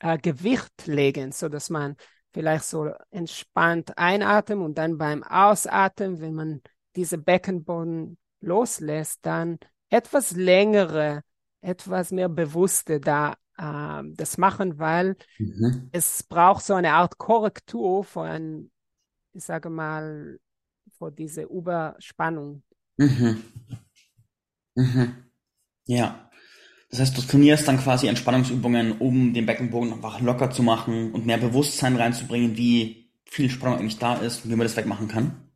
äh, 0.00 0.18
Gewicht 0.18 0.86
legen, 0.86 1.32
so 1.32 1.48
dass 1.48 1.70
man 1.70 1.96
vielleicht 2.32 2.64
so 2.64 2.90
entspannt 3.10 3.96
einatmen 3.96 4.60
und 4.60 4.76
dann 4.76 4.98
beim 4.98 5.22
Ausatmen, 5.22 6.20
wenn 6.20 6.34
man 6.34 6.62
diese 6.96 7.18
Beckenboden 7.18 8.18
loslässt, 8.40 9.20
dann 9.22 9.58
etwas 9.88 10.32
längere, 10.32 11.22
etwas 11.60 12.10
mehr 12.10 12.28
bewusste 12.28 13.00
da 13.00 13.36
äh, 13.56 14.02
das 14.14 14.36
machen, 14.36 14.78
weil 14.78 15.16
mhm. 15.38 15.88
es 15.92 16.22
braucht 16.24 16.64
so 16.64 16.74
eine 16.74 16.92
Art 16.94 17.18
Korrektur 17.18 18.04
von, 18.04 18.70
ich 19.32 19.44
sage 19.44 19.70
mal, 19.70 20.38
vor 20.98 21.10
diese 21.10 21.42
Überspannung. 21.42 22.62
Mhm. 22.98 23.42
Mhm. 24.76 25.14
Ja. 25.86 26.30
Das 26.90 27.00
heißt, 27.00 27.18
du 27.18 27.22
trainierst 27.22 27.68
dann 27.68 27.78
quasi 27.80 28.08
Entspannungsübungen, 28.08 28.98
um 28.98 29.34
den 29.34 29.46
Beckenboden 29.46 29.92
einfach 29.92 30.20
locker 30.20 30.50
zu 30.50 30.62
machen 30.62 31.12
und 31.12 31.26
mehr 31.26 31.38
Bewusstsein 31.38 31.96
reinzubringen, 31.96 32.56
wie 32.56 33.10
viel 33.26 33.50
Spannung 33.50 33.78
eigentlich 33.80 33.98
da 33.98 34.16
ist 34.16 34.44
und 34.44 34.52
wie 34.52 34.56
man 34.56 34.66
das 34.66 34.76
wegmachen 34.76 35.08
kann. 35.08 35.50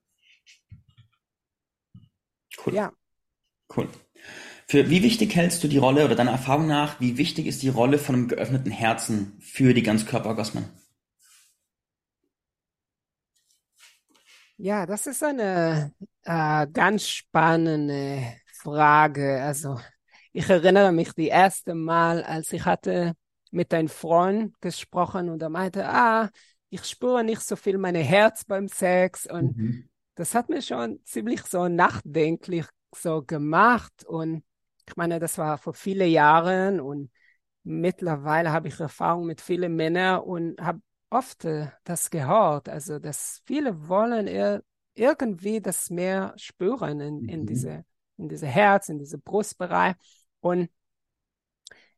Cool. 2.65 2.75
Ja. 2.75 2.93
Cool. 3.77 3.89
Für 4.67 4.91
wie 4.91 5.03
wichtig 5.03 5.35
hältst 5.37 5.65
du 5.65 5.69
die 5.69 5.79
Rolle 5.79 6.05
oder 6.05 6.17
deiner 6.17 6.33
Erfahrung 6.33 6.67
nach, 6.69 7.01
wie 7.01 7.19
wichtig 7.19 7.47
ist 7.47 7.63
die 7.63 7.71
Rolle 7.71 7.99
von 7.99 8.15
einem 8.15 8.29
geöffneten 8.29 8.73
Herzen 8.73 9.39
für 9.41 9.75
die 9.75 9.83
Ganzkörperorgasmen? 9.83 10.67
Ja, 14.61 14.87
das 14.87 15.07
ist 15.07 15.23
eine 15.23 15.93
äh, 16.25 16.67
ganz 16.73 17.07
spannende 17.07 18.35
Frage. 18.47 19.41
Also 19.41 19.79
ich 20.33 20.51
erinnere 20.51 20.91
mich 20.91 21.13
die 21.13 21.29
erste 21.29 21.77
Mal, 21.77 22.25
als 22.25 22.53
ich 22.53 22.65
hatte 22.65 23.15
mit 23.53 23.73
einem 23.73 23.89
Freund 23.89 24.61
gesprochen 24.61 25.29
und 25.29 25.41
er 25.43 25.49
meinte, 25.49 25.89
ah, 25.89 26.29
ich 26.71 26.85
spüre 26.85 27.23
nicht 27.23 27.41
so 27.43 27.55
viel 27.55 27.79
mein 27.79 27.95
Herz 27.95 28.45
beim 28.45 28.67
Sex 28.67 29.27
und 29.27 29.57
mhm. 29.57 29.89
das 30.17 30.35
hat 30.35 30.49
mir 30.49 30.61
schon 30.61 31.01
ziemlich 31.05 31.43
so 31.45 31.69
nachdenklich 31.69 32.67
so 32.93 33.23
gemacht 33.23 34.05
und 34.05 34.43
ich 34.89 34.97
meine, 34.97 35.21
das 35.21 35.39
war 35.39 35.57
vor 35.59 35.73
vielen 35.73 36.11
Jahren 36.11 36.81
und 36.81 37.13
mittlerweile 37.63 38.51
habe 38.51 38.69
ich 38.69 38.81
Erfahrung 38.81 39.27
mit 39.27 39.41
vielen 39.41 39.77
Männern 39.77 40.21
und 40.21 40.61
habe 40.61 40.81
oft 41.11 41.45
äh, 41.45 41.69
das 41.85 42.11
gehört, 42.11 42.69
also 42.69 42.99
dass 42.99 43.43
viele 43.47 43.89
wollen 43.89 44.27
ir 44.27 44.63
irgendwie 44.95 45.61
das 45.61 45.91
mehr 45.91 46.35
spüren 46.37 47.01
in, 47.01 47.29
in, 47.29 47.41
mhm. 47.43 47.47
diese, 47.47 47.85
in 48.17 48.29
diese 48.29 48.47
Herz, 48.47 48.89
in 48.89 48.99
diese 48.99 49.19
Brustbereich. 49.19 49.95
Und 50.41 50.71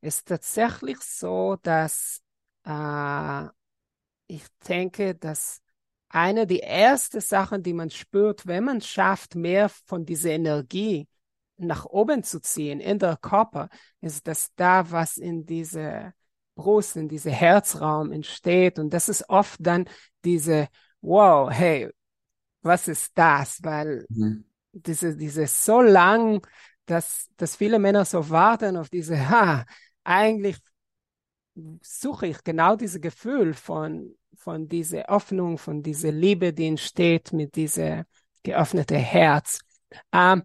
es 0.00 0.16
ist 0.16 0.28
tatsächlich 0.28 0.98
so, 1.00 1.56
dass 1.62 2.20
äh, 2.64 3.46
ich 4.26 4.44
denke, 4.68 5.14
dass 5.14 5.60
eine 6.08 6.46
der 6.46 6.68
ersten 6.68 7.20
Sachen, 7.20 7.62
die 7.62 7.72
man 7.72 7.90
spürt, 7.90 8.46
wenn 8.46 8.64
man 8.64 8.80
schafft, 8.80 9.34
mehr 9.34 9.68
von 9.68 10.04
dieser 10.04 10.30
Energie 10.30 11.08
nach 11.56 11.84
oben 11.84 12.22
zu 12.22 12.40
ziehen 12.40 12.80
in 12.80 12.98
der 12.98 13.16
Körper, 13.16 13.68
ist, 14.00 14.26
dass 14.26 14.52
da 14.56 14.90
was 14.90 15.18
in 15.18 15.46
diese 15.46 16.12
Brust, 16.60 16.96
in 16.96 17.08
diese 17.08 17.30
Herzraum 17.30 18.12
entsteht. 18.12 18.78
Und 18.78 18.90
das 18.90 19.08
ist 19.08 19.28
oft 19.28 19.56
dann 19.60 19.86
diese, 20.24 20.68
wow, 21.00 21.50
hey, 21.50 21.88
was 22.62 22.88
ist 22.88 23.12
das? 23.14 23.58
Weil 23.62 24.04
mhm. 24.08 24.44
diese, 24.72 25.16
diese 25.16 25.46
so 25.46 25.80
lang, 25.80 26.46
dass, 26.86 27.28
dass 27.36 27.56
viele 27.56 27.78
Männer 27.78 28.04
so 28.04 28.28
warten 28.28 28.76
auf 28.76 28.90
diese, 28.90 29.28
ha, 29.28 29.64
eigentlich 30.04 30.56
suche 31.82 32.26
ich 32.28 32.44
genau 32.44 32.76
dieses 32.76 33.00
Gefühl 33.00 33.54
von, 33.54 34.14
von 34.36 34.68
dieser 34.68 35.08
Öffnung, 35.08 35.58
von 35.58 35.82
dieser 35.82 36.12
Liebe, 36.12 36.52
die 36.52 36.66
entsteht 36.66 37.32
mit 37.32 37.56
diesem 37.56 38.04
geöffneten 38.42 38.98
Herz. 38.98 39.60
Ähm, 40.12 40.42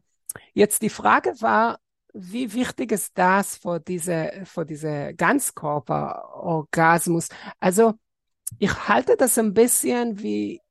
Jetzt 0.54 0.82
die 0.82 0.90
Frage 0.90 1.34
war, 1.42 1.80
wie 2.18 2.54
wichtig 2.54 2.94
ist 2.94 3.18
das 3.18 3.58
für 3.58 3.78
diese, 3.80 4.44
für 4.46 4.66
diese 4.66 5.14
Ganzkörperorgasmus? 5.16 7.28
Also, 7.60 7.96
ich 8.58 8.88
halte 8.88 9.18
das 9.18 9.38
ein 9.38 9.54
bisschen 9.54 10.22
wie, 10.22 10.62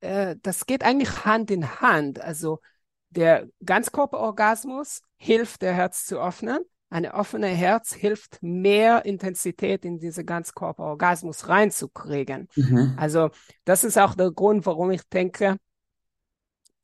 äh, 0.00 0.36
das 0.42 0.66
geht 0.66 0.84
eigentlich 0.84 1.24
Hand 1.24 1.50
in 1.50 1.80
Hand. 1.80 2.20
Also, 2.20 2.60
der 3.08 3.48
Ganzkörperorgasmus 3.64 5.00
hilft, 5.16 5.62
der 5.62 5.72
Herz 5.72 6.04
zu 6.04 6.20
öffnen. 6.20 6.58
Ein 6.90 7.10
offenes 7.10 7.56
Herz 7.56 7.94
hilft, 7.94 8.36
mehr 8.42 9.06
Intensität 9.06 9.86
in 9.86 9.98
diese 9.98 10.24
Ganzkörperorgasmus 10.24 11.48
reinzukriegen. 11.48 12.48
Mhm. 12.56 12.94
Also, 12.98 13.30
das 13.64 13.84
ist 13.84 13.96
auch 13.96 14.14
der 14.14 14.32
Grund, 14.32 14.66
warum 14.66 14.90
ich 14.90 15.08
denke, 15.08 15.56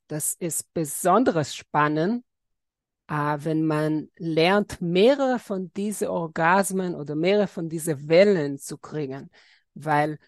das 0.06 0.32
ist 0.38 0.72
besonders 0.72 1.54
spannend, 1.54 2.24
äh, 3.08 3.38
wenn 3.40 3.64
man 3.64 4.08
lernt, 4.16 4.80
mehrere 4.80 5.38
von 5.38 5.72
diesen 5.74 6.08
Orgasmen 6.08 6.94
oder 6.94 7.14
mehrere 7.14 7.46
von 7.46 7.68
diesen 7.68 8.08
Wellen 8.08 8.58
zu 8.58 8.78
kriegen. 8.78 9.30
Weil 9.74 10.18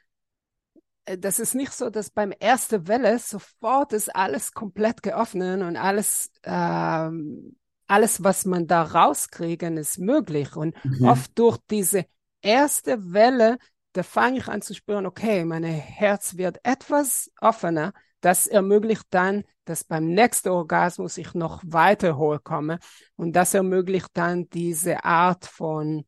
äh, 1.05 1.19
das 1.19 1.39
ist 1.39 1.55
nicht 1.55 1.73
so, 1.73 1.91
dass 1.91 2.11
beim 2.11 2.33
ersten 2.33 2.87
Welle 2.87 3.19
sofort 3.19 3.93
ist 3.93 4.15
alles 4.15 4.53
komplett 4.53 5.03
geöffnet 5.03 5.63
und 5.63 5.77
alles, 5.77 6.31
ähm, 6.45 7.57
alles, 7.87 8.23
was 8.23 8.45
man 8.45 8.67
da 8.67 8.83
rauskriegen, 8.83 9.77
ist 9.77 9.99
möglich. 9.99 10.55
Und 10.55 10.75
mhm. 10.85 11.09
oft 11.09 11.37
durch 11.39 11.59
diese 11.71 12.07
erste 12.43 13.13
Welle, 13.13 13.59
da 13.93 14.03
fange 14.03 14.39
ich 14.39 14.49
an 14.49 14.63
zu 14.63 14.75
spüren, 14.75 15.07
okay, 15.07 15.45
mein 15.45 15.65
Herz 15.65 16.37
wird 16.37 16.59
etwas 16.63 17.33
offener. 17.41 17.93
Das 18.21 18.47
ermöglicht 18.47 19.07
dann 19.11 19.45
dass 19.69 19.85
beim 19.85 20.07
nächsten 20.07 20.49
Orgasmus 20.49 21.19
ich 21.19 21.35
noch 21.35 21.63
weiter 21.65 22.17
hochkomme. 22.17 22.79
Und 23.17 23.35
das 23.35 23.55
ermöglicht 23.55 24.09
dann 24.15 24.49
diese 24.49 25.05
Art 25.05 25.45
von 25.45 26.07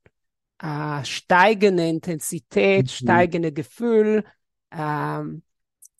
äh, 0.63 1.05
steigende 1.05 1.87
Intensität, 1.87 2.87
mhm. 2.87 2.89
steigende 2.89 3.53
Gefühl, 3.53 4.25
ähm, 4.71 5.43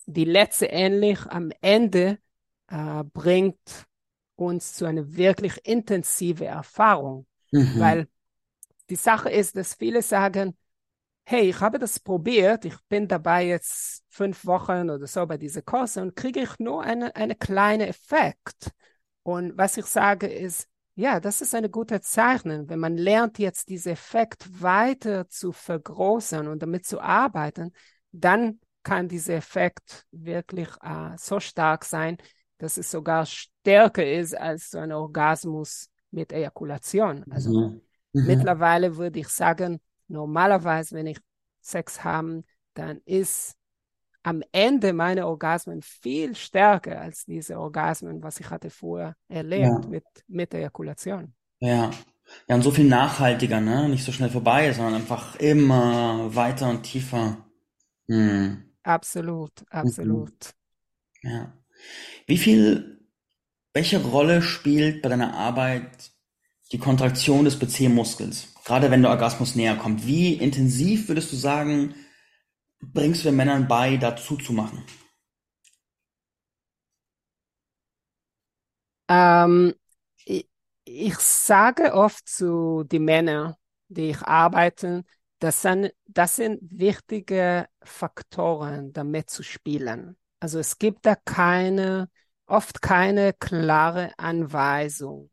die 0.07 0.25
letztendlich 0.25 1.21
am 1.27 1.51
Ende 1.61 2.19
äh, 2.69 3.05
bringt 3.05 3.87
uns 4.37 4.73
zu 4.73 4.87
einer 4.87 5.15
wirklich 5.15 5.59
intensive 5.65 6.47
Erfahrung. 6.47 7.27
Mhm. 7.53 7.79
Weil 7.79 8.09
die 8.89 8.97
Sache 8.97 9.29
ist, 9.31 9.57
dass 9.57 9.75
viele 9.75 10.03
sagen, 10.03 10.57
hey, 11.25 11.51
ich 11.51 11.61
habe 11.61 11.79
das 11.79 12.01
probiert, 12.01 12.65
ich 12.65 12.77
bin 12.89 13.07
dabei 13.07 13.47
jetzt 13.47 14.05
fünf 14.09 14.45
Wochen 14.47 14.91
oder 14.91 15.07
so 15.07 15.27
bei 15.27 15.37
dieser 15.37 15.63
Kurse 15.63 16.03
und 16.03 16.17
kriege 16.17 16.41
ich 16.41 16.59
nur 16.59 16.83
einen 16.83 17.11
eine 17.13 17.37
kleine 17.37 17.87
Effekt. 17.87 18.73
Und 19.23 19.57
was 19.57 19.77
ich 19.77 19.87
sage 19.87 20.27
ist, 20.27 20.69
ja, 20.95 21.21
das 21.21 21.41
ist 21.41 21.55
eine 21.55 21.71
gute 21.71 22.01
Zeichnung. 22.01 22.69
Wenn 22.69 22.79
man 22.79 22.97
lernt, 22.97 23.39
jetzt 23.39 23.69
diesen 23.69 23.93
Effekt 23.93 24.61
weiter 24.61 25.29
zu 25.29 25.53
vergrößern 25.53 26.49
und 26.49 26.61
damit 26.63 26.85
zu 26.85 27.01
arbeiten, 27.01 27.73
dann 28.13 28.61
kann 28.83 29.09
dieser 29.09 29.35
Effekt 29.35 30.07
wirklich 30.11 30.69
äh, 30.83 31.17
so 31.17 31.41
stark 31.41 31.85
sein, 31.85 32.19
dass 32.59 32.77
es 32.77 32.91
sogar 32.91 33.25
stärker 33.25 34.05
ist 34.05 34.37
als 34.37 34.71
so 34.71 34.79
ein 34.79 34.93
Orgasmus 34.93 35.89
mit 36.11 36.33
Ejakulation. 36.33 37.25
Also 37.31 37.51
mhm. 37.51 37.81
Mhm. 38.13 38.27
mittlerweile 38.27 38.97
würde 38.97 39.21
ich 39.21 39.29
sagen, 39.29 39.81
normalerweise, 40.11 40.95
wenn 40.95 41.07
ich 41.07 41.19
Sex 41.61 42.05
habe, 42.05 42.45
dann 42.75 43.01
ist 43.05 43.57
am 44.23 44.43
Ende 44.53 44.93
meine 44.93 45.27
Orgasmen 45.27 45.83
viel 45.83 46.35
stärker 46.37 47.01
als 47.01 47.25
diese 47.25 47.59
Orgasmen, 47.59 48.23
was 48.23 48.39
ich 48.41 48.51
hatte 48.51 48.71
vorher 48.71 49.17
erlebt 49.29 49.85
ja. 49.85 49.89
mit, 49.89 50.05
mit 50.29 50.53
der 50.53 50.61
Ejakulation. 50.61 51.35
Ja. 51.61 51.91
Ja, 52.49 52.55
und 52.55 52.63
so 52.63 52.71
viel 52.71 52.85
nachhaltiger, 52.85 53.61
ne? 53.61 53.89
Nicht 53.89 54.05
so 54.05 54.13
schnell 54.13 54.31
vorbei, 54.31 54.73
sondern 54.73 54.95
einfach 54.95 55.35
immer 55.37 56.33
weiter 56.35 56.69
und 56.71 56.85
tiefer. 56.85 57.45
Hm. 58.07 58.71
Absolut, 58.85 59.53
absolut. 59.71 60.55
Ja. 61.23 61.53
Wie 62.27 62.39
viel, 62.39 63.01
welche 63.73 64.01
Rolle 64.03 64.43
spielt 64.43 65.03
bei 65.03 65.09
deiner 65.09 65.35
Arbeit 65.35 66.13
die 66.73 66.79
Kontraktion 66.79 67.45
des 67.45 67.59
BC-Muskels? 67.59 68.55
Gerade 68.71 68.93
wenn 68.93 69.03
der 69.03 69.11
Orgasmus 69.11 69.57
näher 69.57 69.75
kommt, 69.75 70.07
wie 70.07 70.35
intensiv 70.35 71.09
würdest 71.09 71.33
du 71.33 71.37
sagen, 71.37 71.93
bringst 72.81 73.25
du 73.25 73.29
den 73.29 73.35
Männern 73.35 73.67
bei, 73.67 73.97
dazu 73.97 74.37
zu 74.37 74.53
machen? 74.53 74.85
Ähm, 79.09 79.75
ich, 80.25 80.49
ich, 80.85 81.17
sage 81.17 81.95
oft 81.95 82.29
zu 82.29 82.85
den 82.85 83.07
Männern, 83.07 83.57
die 83.89 84.11
ich 84.11 84.23
arbeite, 84.23 85.03
das 85.41 85.63
sind, 85.63 85.93
das 86.07 86.37
sind 86.37 86.61
wichtige 86.63 87.67
Faktoren, 87.83 88.93
damit 88.93 89.31
zu 89.31 89.43
spielen. 89.43 90.17
Also 90.39 90.61
es 90.61 90.79
gibt 90.79 91.07
da 91.07 91.17
keine, 91.17 92.09
oft 92.47 92.81
keine 92.83 93.33
klare 93.33 94.13
Anweisung. 94.17 95.29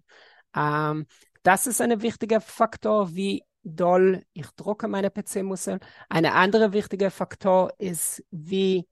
Ähm, 0.55 1.05
das 1.43 1.67
ist 1.67 1.81
ein 1.81 2.01
wichtiger 2.01 2.41
Faktor, 2.41 3.15
wie, 3.15 3.43
doll 3.63 4.23
ich 4.33 4.47
drucke 4.55 4.87
meine 4.87 5.09
PC-Muskeln. 5.09 5.79
Ein 6.09 6.25
anderer 6.25 6.73
wichtiger 6.73 7.11
Faktor 7.11 7.73
ist, 7.77 8.23
wie, 8.31 8.87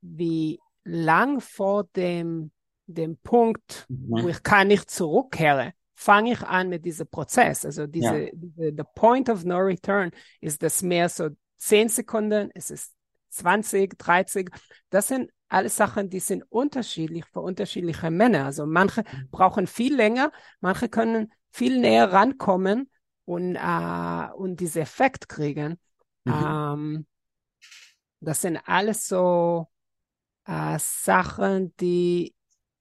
wie 0.00 0.60
lang 0.84 1.40
vor 1.40 1.84
dem, 1.96 2.50
dem 2.86 3.16
Punkt, 3.18 3.86
mhm. 3.88 4.22
wo 4.22 4.28
ich 4.28 4.42
kann 4.42 4.68
nicht 4.68 4.90
zurückkehren, 4.90 5.72
fange 5.94 6.32
ich 6.32 6.42
an 6.42 6.68
mit 6.68 6.84
diesem 6.84 7.08
Prozess. 7.08 7.64
Also 7.64 7.86
diese, 7.86 8.26
ja. 8.26 8.30
diese 8.32 8.72
the 8.76 8.84
point 8.94 9.28
of 9.28 9.44
no 9.44 9.58
return 9.58 10.10
ist 10.40 10.62
das 10.62 10.82
mehr 10.82 11.08
so 11.08 11.28
10 11.58 11.88
Sekunden, 11.88 12.50
es 12.54 12.70
ist 12.70 12.94
20, 13.30 13.98
30. 13.98 14.48
Das 14.90 15.08
sind 15.08 15.30
alles 15.48 15.76
Sachen, 15.76 16.10
die 16.10 16.20
sind 16.20 16.44
unterschiedlich 16.50 17.24
für 17.26 17.40
unterschiedliche 17.40 18.10
Männer. 18.10 18.44
Also 18.46 18.66
manche 18.66 19.04
brauchen 19.30 19.66
viel 19.66 19.94
länger, 19.94 20.30
manche 20.60 20.88
können 20.88 21.32
viel 21.50 21.80
näher 21.80 22.12
rankommen 22.12 22.90
und, 23.24 23.56
äh, 23.56 24.28
und 24.34 24.60
diesen 24.60 24.82
Effekt 24.82 25.28
kriegen. 25.28 25.78
Mhm. 26.24 26.32
Ähm, 26.32 27.06
das 28.20 28.42
sind 28.42 28.58
alles 28.66 29.06
so 29.06 29.68
äh, 30.46 30.78
Sachen, 30.78 31.74
die, 31.76 32.34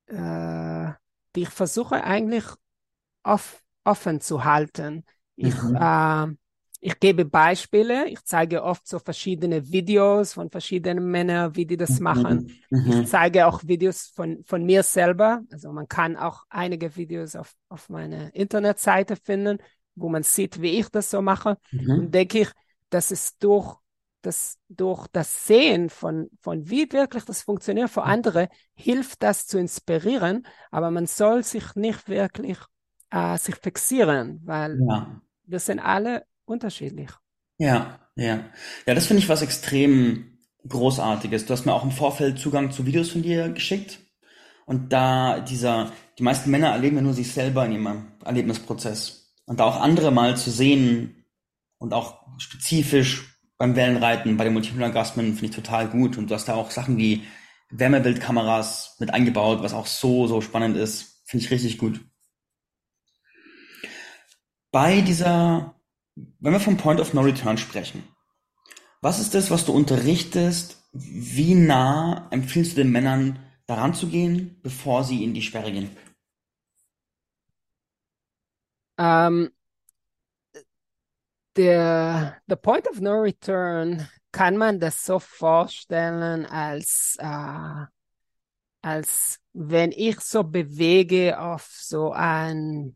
äh, 0.07 0.91
die 1.35 1.43
ich 1.43 1.49
versuche 1.49 2.03
eigentlich 2.03 2.45
off, 3.23 3.63
offen 3.83 4.21
zu 4.21 4.43
halten. 4.43 5.05
Ich, 5.35 5.55
mhm. 5.61 6.37
Ich 6.79 6.99
gebe 6.99 7.25
Beispiele, 7.25 8.07
ich 8.07 8.23
zeige 8.23 8.63
oft 8.63 8.87
so 8.87 8.99
verschiedene 8.99 9.71
Videos 9.71 10.33
von 10.33 10.49
verschiedenen 10.49 11.09
Männern, 11.09 11.55
wie 11.55 11.65
die 11.65 11.77
das 11.77 11.99
mhm. 11.99 12.03
machen. 12.03 12.51
Mhm. 12.69 12.91
Ich 12.91 13.07
zeige 13.09 13.47
auch 13.47 13.63
Videos 13.63 14.11
von, 14.15 14.43
von 14.43 14.63
mir 14.63 14.83
selber. 14.83 15.41
Also 15.51 15.71
man 15.71 15.87
kann 15.87 16.15
auch 16.15 16.43
einige 16.49 16.95
Videos 16.95 17.35
auf, 17.35 17.53
auf 17.69 17.89
meiner 17.89 18.33
Internetseite 18.35 19.15
finden, 19.15 19.57
wo 19.95 20.09
man 20.09 20.23
sieht, 20.23 20.61
wie 20.61 20.79
ich 20.79 20.89
das 20.89 21.09
so 21.09 21.21
mache. 21.21 21.57
Mhm. 21.71 21.99
Und 21.99 22.11
denke 22.13 22.41
ich, 22.41 22.51
dass 22.89 23.11
es 23.11 23.37
durch 23.37 23.75
das, 24.21 24.57
durch 24.69 25.07
das 25.07 25.47
Sehen 25.47 25.89
von, 25.89 26.29
von 26.41 26.69
wie 26.69 26.91
wirklich 26.91 27.25
das 27.25 27.41
funktioniert 27.41 27.89
für 27.89 28.03
andere, 28.03 28.49
hilft 28.75 29.23
das 29.23 29.47
zu 29.47 29.57
inspirieren, 29.57 30.45
aber 30.69 30.91
man 30.91 31.05
soll 31.05 31.43
sich 31.43 31.75
nicht 31.75 32.09
wirklich 32.09 32.57
äh, 33.09 33.37
sich 33.37 33.55
fixieren, 33.55 34.41
weil 34.43 34.79
ja. 34.87 35.21
wir 35.45 35.59
sind 35.59 35.79
alle 35.79 36.25
unterschiedlich. 36.47 37.09
Ja, 37.57 37.99
ja. 38.15 38.45
Ja, 38.85 38.93
das 38.93 39.05
finde 39.07 39.21
ich 39.21 39.29
was 39.29 39.41
extrem 39.41 40.37
Großartiges. 40.67 41.45
Du 41.45 41.53
hast 41.53 41.65
mir 41.65 41.73
auch 41.73 41.83
im 41.83 41.91
Vorfeld 41.91 42.39
Zugang 42.39 42.71
zu 42.71 42.85
Videos 42.85 43.09
von 43.09 43.21
dir 43.21 43.49
geschickt. 43.49 43.99
Und 44.65 44.91
da 44.91 45.39
dieser, 45.39 45.93
die 46.19 46.23
meisten 46.23 46.51
Männer 46.51 46.71
erleben 46.71 46.97
ja 46.97 47.01
nur 47.01 47.13
sich 47.13 47.31
selber 47.31 47.65
in 47.65 47.71
ihrem 47.71 48.07
Erlebnisprozess. 48.25 49.33
Und 49.45 49.59
da 49.59 49.63
auch 49.63 49.79
andere 49.79 50.11
mal 50.11 50.35
zu 50.35 50.51
sehen 50.51 51.25
und 51.77 51.93
auch 51.93 52.25
spezifisch 52.37 53.39
beim 53.57 53.75
Wellenreiten, 53.75 54.37
bei 54.37 54.43
den 54.43 54.53
Multiple 54.53 54.83
Orgasmen 54.83 55.33
finde 55.33 55.45
ich 55.45 55.55
total 55.55 55.87
gut. 55.87 56.17
Und 56.17 56.29
du 56.29 56.35
hast 56.35 56.47
da 56.49 56.55
auch 56.55 56.71
Sachen 56.71 56.97
wie 56.97 57.23
Wärmebildkameras 57.69 58.97
mit 58.99 59.13
eingebaut, 59.13 59.63
was 59.63 59.73
auch 59.73 59.87
so, 59.87 60.27
so 60.27 60.41
spannend 60.41 60.77
ist. 60.77 61.23
Finde 61.25 61.45
ich 61.45 61.51
richtig 61.51 61.77
gut. 61.77 62.01
Bei 64.71 65.01
dieser 65.01 65.76
wenn 66.39 66.53
wir 66.53 66.59
vom 66.59 66.77
Point 66.77 66.99
of 66.99 67.13
No 67.13 67.21
Return 67.21 67.57
sprechen, 67.57 68.03
was 69.01 69.19
ist 69.19 69.33
das, 69.33 69.51
was 69.51 69.65
du 69.65 69.73
unterrichtest? 69.73 70.83
Wie 70.91 71.53
nah 71.53 72.27
empfiehlst 72.31 72.73
du 72.73 72.77
den 72.77 72.91
Männern 72.91 73.39
daran 73.67 73.93
zu 73.93 74.07
gehen, 74.07 74.59
bevor 74.63 75.03
sie 75.03 75.23
in 75.23 75.33
die 75.33 75.41
Sperre 75.41 75.71
gehen? 75.71 75.95
Um, 78.99 79.49
der 81.55 82.41
the 82.47 82.55
Point 82.55 82.89
of 82.89 82.99
No 82.99 83.13
Return 83.21 84.07
kann 84.31 84.57
man 84.57 84.79
das 84.79 85.05
so 85.05 85.19
vorstellen, 85.19 86.45
als 86.47 87.15
äh, 87.19 87.85
als 88.81 89.39
wenn 89.53 89.91
ich 89.91 90.19
so 90.21 90.43
bewege 90.43 91.39
auf 91.39 91.65
so 91.65 92.11
ein 92.11 92.95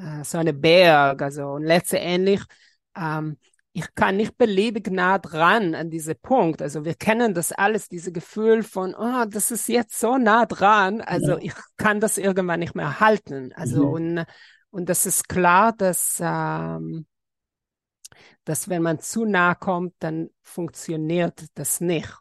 äh, 0.00 0.24
so 0.24 0.38
eine 0.38 0.52
Berg. 0.52 1.22
Also 1.22 1.46
und 1.52 1.64
letztendlich, 1.64 2.42
ähm, 2.96 3.38
ich 3.72 3.94
kann 3.94 4.16
nicht 4.16 4.36
beliebig 4.36 4.90
nah 4.90 5.18
dran 5.18 5.74
an 5.74 5.90
diese 5.90 6.14
Punkt. 6.14 6.60
Also 6.62 6.84
wir 6.84 6.94
kennen 6.94 7.34
das 7.34 7.52
alles, 7.52 7.88
diese 7.88 8.12
Gefühl 8.12 8.62
von, 8.62 8.94
oh, 8.94 9.24
das 9.28 9.50
ist 9.50 9.68
jetzt 9.68 9.98
so 9.98 10.18
nah 10.18 10.46
dran. 10.46 11.00
Also 11.00 11.32
ja. 11.32 11.38
ich 11.40 11.52
kann 11.76 12.00
das 12.00 12.18
irgendwann 12.18 12.60
nicht 12.60 12.74
mehr 12.74 13.00
halten. 13.00 13.52
Also 13.54 13.86
mhm. 13.86 13.92
und 13.92 14.26
und 14.72 14.88
das 14.88 15.04
ist 15.06 15.28
klar, 15.28 15.72
dass 15.72 16.18
ähm, 16.20 17.06
dass 18.44 18.68
wenn 18.68 18.82
man 18.82 19.00
zu 19.00 19.24
nah 19.24 19.54
kommt, 19.54 19.94
dann 20.00 20.30
funktioniert 20.42 21.44
das 21.54 21.80
nicht. 21.80 22.12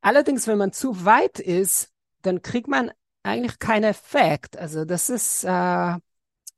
Allerdings, 0.00 0.46
wenn 0.46 0.58
man 0.58 0.72
zu 0.72 1.04
weit 1.04 1.38
ist, 1.38 1.90
dann 2.22 2.42
kriegt 2.42 2.68
man 2.68 2.90
eigentlich 3.22 3.58
keinen 3.58 3.84
Effekt. 3.84 4.56
Also 4.56 4.84
das 4.84 5.10
ist 5.10 5.44
äh, 5.44 5.94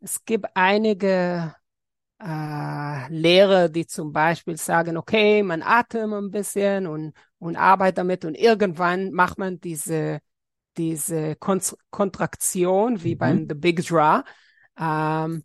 es 0.00 0.24
gibt 0.24 0.46
einige 0.54 1.54
äh, 2.20 3.12
Lehrer, 3.12 3.68
die 3.68 3.86
zum 3.86 4.12
Beispiel 4.12 4.56
sagen, 4.56 4.96
okay, 4.96 5.42
man 5.42 5.62
atmet 5.62 6.12
ein 6.12 6.30
bisschen 6.30 6.86
und, 6.86 7.12
und 7.38 7.56
arbeitet 7.56 7.98
damit 7.98 8.24
und 8.24 8.34
irgendwann 8.34 9.12
macht 9.12 9.38
man 9.38 9.60
diese, 9.60 10.20
diese 10.76 11.36
Kon 11.36 11.60
Kontraktion 11.90 13.02
wie 13.02 13.14
mhm. 13.14 13.18
beim 13.18 13.46
The 13.48 13.54
Big 13.54 13.86
Draw. 13.86 14.22
Ähm, 14.78 15.44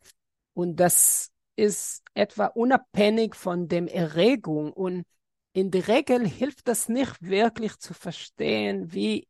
und 0.54 0.80
das 0.80 1.32
ist 1.56 2.04
etwa 2.14 2.48
unabhängig 2.48 3.36
von 3.36 3.68
dem 3.68 3.88
Erregung 3.88 4.74
und 4.74 5.04
in 5.54 5.70
der 5.70 5.88
Regel 5.88 6.28
hilft 6.28 6.68
das 6.68 6.90
nicht 6.90 7.22
wirklich 7.22 7.78
zu 7.78 7.94
verstehen, 7.94 8.92
wie 8.92 9.28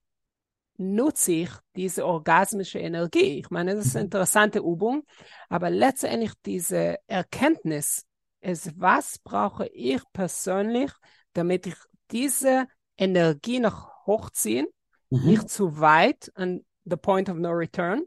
nutze 0.83 1.31
ich 1.31 1.49
diese 1.75 2.05
orgasmische 2.05 2.79
Energie. 2.79 3.39
Ich 3.39 3.49
meine, 3.49 3.75
das 3.75 3.87
ist 3.87 3.95
eine 3.95 4.03
mhm. 4.03 4.07
interessante 4.07 4.59
Übung, 4.59 5.03
aber 5.49 5.69
letztendlich 5.69 6.33
diese 6.45 6.97
Erkenntnis 7.07 8.05
ist, 8.41 8.79
was 8.79 9.19
brauche 9.19 9.67
ich 9.67 10.01
persönlich, 10.11 10.91
damit 11.33 11.65
ich 11.67 11.75
diese 12.11 12.67
Energie 12.97 13.59
noch 13.59 14.05
hochziehen, 14.05 14.67
mhm. 15.09 15.25
nicht 15.25 15.49
zu 15.49 15.79
weit 15.79 16.31
an 16.35 16.63
the 16.85 16.97
point 16.97 17.29
of 17.29 17.37
no 17.37 17.49
return, 17.49 18.03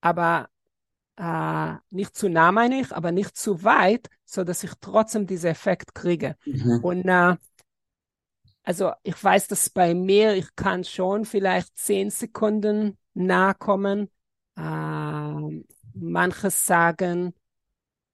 aber 0.00 0.48
äh, 1.16 1.74
nicht 1.90 2.16
zu 2.16 2.28
nah 2.28 2.50
meine 2.50 2.80
ich, 2.80 2.92
aber 2.92 3.12
nicht 3.12 3.36
zu 3.36 3.62
weit, 3.62 4.08
so 4.24 4.44
dass 4.44 4.64
ich 4.64 4.72
trotzdem 4.80 5.26
diesen 5.26 5.50
Effekt 5.50 5.94
kriege. 5.94 6.36
Mhm. 6.44 6.80
Und 6.82 7.04
äh, 7.06 7.36
also 8.62 8.92
ich 9.02 9.22
weiß, 9.22 9.48
dass 9.48 9.70
bei 9.70 9.94
mir, 9.94 10.34
ich 10.34 10.54
kann 10.54 10.84
schon 10.84 11.24
vielleicht 11.24 11.76
zehn 11.78 12.10
Sekunden 12.10 12.98
nahe 13.14 13.54
kommen. 13.54 14.10
Äh, 14.56 15.62
manche 15.94 16.50
sagen, 16.50 17.34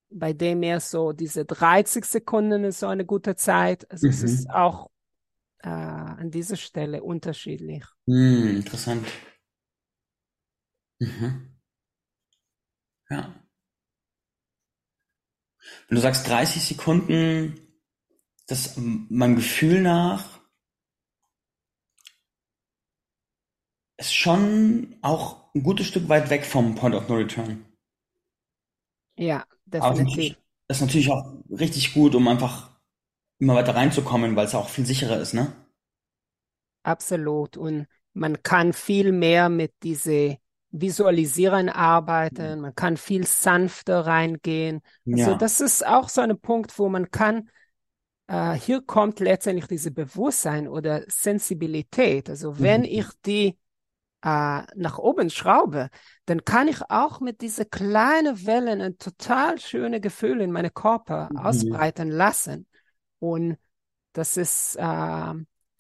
bei 0.09 0.33
dem 0.33 0.61
mehr 0.61 0.81
so 0.81 1.13
diese 1.13 1.45
30 1.45 2.05
Sekunden 2.05 2.65
ist 2.65 2.81
so 2.81 2.87
eine 2.87 3.05
gute 3.05 3.35
Zeit. 3.37 3.91
Also 3.91 4.07
mhm. 4.07 4.13
es 4.13 4.23
ist 4.23 4.51
auch 4.51 4.91
äh, 5.59 5.69
an 5.69 6.31
dieser 6.31 6.57
Stelle 6.57 7.03
unterschiedlich. 7.03 7.85
Mhm, 8.07 8.57
interessant. 8.57 9.07
Mhm. 10.99 11.57
Ja. 13.11 13.35
Wenn 15.89 15.97
du 15.97 16.01
sagst 16.01 16.29
30 16.29 16.63
Sekunden, 16.63 17.61
das 18.47 18.77
meinem 18.77 19.37
Gefühl 19.37 19.83
nach 19.83 20.36
ist 23.99 24.15
schon 24.15 24.97
auch 25.03 25.55
ein 25.55 25.63
gutes 25.63 25.87
Stück 25.87 26.09
weit 26.09 26.31
weg 26.31 26.45
vom 26.45 26.75
Point 26.75 26.95
of 26.95 27.09
No 27.09 27.17
Return. 27.17 27.65
Ja, 29.17 29.45
definitiv. 29.65 30.37
Das 30.69 30.79
ist 30.79 30.83
natürlich 30.83 31.11
auch 31.11 31.33
richtig 31.51 31.95
gut, 31.95 32.15
um 32.15 32.29
einfach 32.29 32.71
immer 33.39 33.55
weiter 33.55 33.75
reinzukommen, 33.75 34.37
weil 34.37 34.47
es 34.47 34.55
auch 34.55 34.69
viel 34.69 34.87
sicherer 34.87 35.21
ist, 35.21 35.33
ne? 35.35 35.53
Absolut. 36.83 37.57
Und 37.57 37.87
man 38.13 38.43
kann 38.43 38.73
viel 38.73 39.13
mehr 39.13 39.49
mit 39.49 39.73
diese 39.83 40.39
Visualisieren 40.71 41.69
arbeiten, 41.69 42.61
man 42.61 42.75
kann 42.75 42.97
viel 42.97 43.27
sanfter 43.27 44.07
reingehen. 44.07 44.83
Also 45.07 45.31
ja. 45.33 45.37
das 45.37 45.61
ist 45.61 45.87
auch 45.87 46.09
so 46.09 46.21
ein 46.21 46.39
Punkt, 46.39 46.79
wo 46.79 46.89
man 46.89 47.11
kann, 47.11 47.49
äh, 48.27 48.53
hier 48.55 48.83
kommt 48.83 49.21
letztendlich 49.21 49.67
diese 49.69 49.91
Bewusstsein 49.91 50.69
oder 50.69 51.03
Sensibilität. 51.09 52.29
Also 52.29 52.59
wenn 52.59 52.83
mhm. 52.83 52.89
ich 52.89 53.07
die 53.25 53.57
äh, 54.27 54.63
nach 54.75 54.99
oben 54.99 55.31
schraube, 55.31 55.89
dann 56.25 56.45
kann 56.45 56.67
ich 56.67 56.83
auch 56.91 57.21
mit 57.21 57.43
diese 57.43 57.65
kleinen 57.65 58.45
Wellen 58.45 58.81
ein 58.81 58.99
total 58.99 59.61
schöne 59.61 60.01
Gefühl 60.01 60.41
in 60.41 60.51
meinem 60.51 60.75
Körper 60.75 61.29
mhm. 61.31 61.39
ausbreiten 61.39 62.11
lassen. 62.11 62.67
Und 63.21 63.57
das 64.15 64.37
ist 64.37 64.75
äh, 64.81 65.35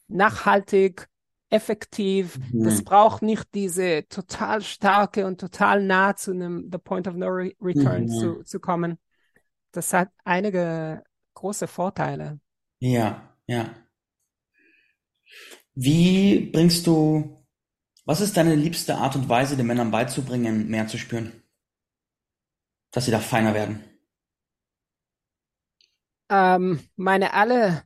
nachhaltig, 0.06 1.08
effektiv. 1.50 2.38
Mhm. 2.52 2.62
Das 2.62 2.84
braucht 2.84 3.22
nicht 3.22 3.52
diese 3.52 4.06
total 4.08 4.62
starke 4.62 5.26
und 5.26 5.40
total 5.40 5.82
nah 5.82 6.14
zu 6.14 6.30
einem 6.30 6.68
The 6.70 6.78
Point 6.78 7.08
of 7.08 7.14
No 7.16 7.26
Return 7.26 8.04
mhm. 8.04 8.08
zu, 8.08 8.42
zu 8.44 8.60
kommen. 8.60 8.98
das 9.72 9.92
hat 9.92 10.10
einige 10.24 11.02
große 11.34 11.66
Vorteile. 11.66 12.38
Ja, 12.78 13.34
ja. 13.48 13.74
Wie 15.74 16.50
bringst 16.52 16.86
du, 16.86 17.44
was 18.06 18.20
ist 18.20 18.36
deine 18.36 18.54
liebste 18.54 18.96
Art 18.96 19.16
und 19.16 19.28
Weise, 19.28 19.56
den 19.56 19.66
Männern 19.66 19.90
beizubringen, 19.90 20.68
mehr 20.68 20.86
zu 20.86 20.96
spüren? 20.96 21.42
Dass 22.92 23.04
sie 23.04 23.10
da 23.10 23.18
feiner 23.18 23.52
werden? 23.52 23.84
Ähm, 26.30 26.80
meine 26.96 27.34
alle 27.34 27.82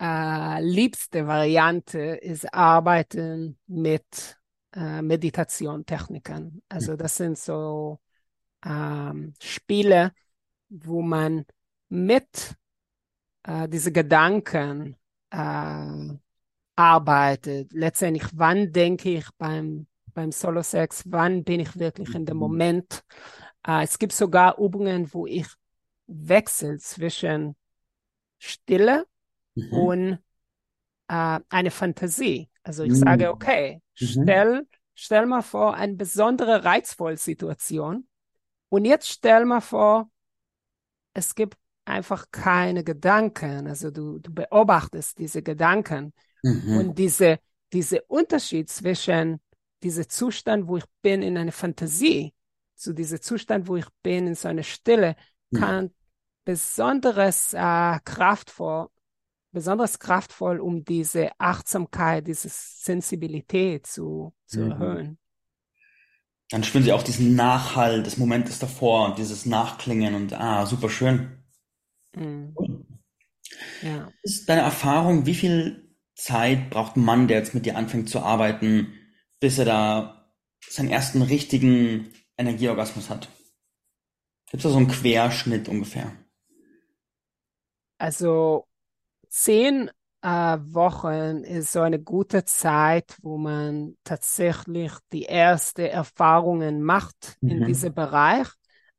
äh, 0.00 0.62
liebste 0.62 1.26
Variante 1.26 1.98
ist 1.98 2.52
Arbeiten 2.52 3.58
mit 3.66 4.38
äh, 4.74 5.02
Meditationtechniken. 5.02 6.62
Also 6.68 6.96
das 6.96 7.16
sind 7.16 7.38
so 7.38 8.00
ähm, 8.64 9.34
Spiele, 9.42 10.12
wo 10.68 11.00
man 11.02 11.46
mit 11.88 12.54
äh, 13.44 13.68
diese 13.68 13.92
Gedanken 13.92 14.96
äh, 15.30 16.14
arbeitet. 16.76 17.72
Letztendlich, 17.72 18.24
wann 18.34 18.72
denke 18.72 19.10
ich 19.10 19.26
beim, 19.38 19.86
beim 20.12 20.32
Solo-Sex, 20.32 21.04
wann 21.06 21.44
bin 21.44 21.60
ich 21.60 21.78
wirklich 21.78 22.14
in 22.14 22.26
dem 22.26 22.36
mhm. 22.36 22.40
Moment. 22.40 23.04
Äh, 23.66 23.84
es 23.84 23.98
gibt 23.98 24.12
sogar 24.12 24.58
Übungen, 24.58 25.12
wo 25.12 25.26
ich 25.26 25.46
wechsle 26.06 26.78
zwischen 26.78 27.56
Stille 28.38 29.06
mhm. 29.54 29.72
und 29.72 30.18
äh, 31.08 31.40
eine 31.48 31.70
Fantasie. 31.70 32.50
Also 32.62 32.84
ich 32.84 32.90
mhm. 32.90 32.96
sage, 32.96 33.30
okay, 33.30 33.82
mhm. 34.00 34.06
stell, 34.06 34.68
stell 34.94 35.26
mal 35.26 35.42
vor 35.42 35.74
eine 35.74 35.94
besondere 35.94 36.64
reizvolle 36.64 37.16
Situation 37.16 38.06
und 38.68 38.84
jetzt 38.84 39.08
stell 39.08 39.44
mal 39.44 39.60
vor, 39.60 40.10
es 41.12 41.34
gibt 41.34 41.56
einfach 41.84 42.26
keine 42.32 42.82
Gedanken. 42.82 43.66
Also 43.68 43.90
du, 43.90 44.18
du 44.18 44.32
beobachtest 44.32 45.18
diese 45.18 45.42
Gedanken 45.42 46.12
mhm. 46.44 46.78
und 46.78 46.98
diese, 46.98 47.38
diese 47.72 48.02
Unterschied 48.02 48.68
zwischen 48.68 49.40
diesem 49.82 50.08
Zustand, 50.08 50.68
wo 50.68 50.76
ich 50.76 50.84
bin 51.02 51.22
in 51.22 51.36
einer 51.36 51.52
Fantasie, 51.52 52.32
zu 52.74 52.92
diesem 52.92 53.20
Zustand, 53.20 53.68
wo 53.68 53.76
ich 53.76 53.86
bin 54.02 54.26
in 54.26 54.34
so 54.34 54.48
einer 54.48 54.62
Stille, 54.62 55.16
mhm. 55.50 55.58
kann 55.58 55.90
besonderes 56.44 57.54
äh, 57.54 57.98
kraftvoll, 58.04 58.88
besonders 59.52 59.98
kraftvoll, 59.98 60.60
um 60.60 60.84
diese 60.84 61.30
Achtsamkeit, 61.38 62.26
diese 62.26 62.48
Sensibilität 62.50 63.86
zu, 63.86 64.34
zu 64.46 64.60
mhm. 64.60 64.70
erhöhen. 64.70 65.18
Dann 66.50 66.62
spüren 66.62 66.84
sie 66.84 66.92
auch 66.92 67.02
diesen 67.02 67.34
Nachhall 67.34 68.02
des 68.02 68.18
Momentes 68.18 68.58
davor 68.58 69.06
und 69.06 69.18
dieses 69.18 69.46
Nachklingen 69.46 70.14
und 70.14 70.32
ah, 70.34 70.66
super 70.66 70.90
schön. 70.90 71.42
Mhm. 72.14 72.54
Ja. 73.82 74.10
Ist 74.22 74.48
deine 74.48 74.60
Erfahrung, 74.60 75.26
wie 75.26 75.34
viel 75.34 75.83
Zeit 76.14 76.70
braucht 76.70 76.96
ein 76.96 77.04
Mann, 77.04 77.28
der 77.28 77.38
jetzt 77.38 77.54
mit 77.54 77.66
dir 77.66 77.76
anfängt 77.76 78.08
zu 78.08 78.20
arbeiten, 78.20 78.94
bis 79.40 79.58
er 79.58 79.64
da 79.64 80.30
seinen 80.68 80.90
ersten 80.90 81.22
richtigen 81.22 82.12
Energieorgasmus 82.36 83.10
hat? 83.10 83.28
Gibt 84.50 84.56
es 84.56 84.62
da 84.62 84.70
so 84.70 84.76
einen 84.76 84.88
Querschnitt 84.88 85.68
ungefähr? 85.68 86.12
Also 87.98 88.66
zehn 89.28 89.90
äh, 90.22 90.28
Wochen 90.28 91.44
ist 91.44 91.72
so 91.72 91.80
eine 91.80 92.00
gute 92.00 92.44
Zeit, 92.44 93.16
wo 93.22 93.36
man 93.36 93.96
tatsächlich 94.04 94.92
die 95.12 95.26
ersten 95.26 95.82
Erfahrungen 95.82 96.82
macht 96.82 97.36
mhm. 97.40 97.50
in 97.50 97.66
diesem 97.66 97.94
Bereich. 97.94 98.48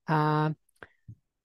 Äh, 0.07 0.51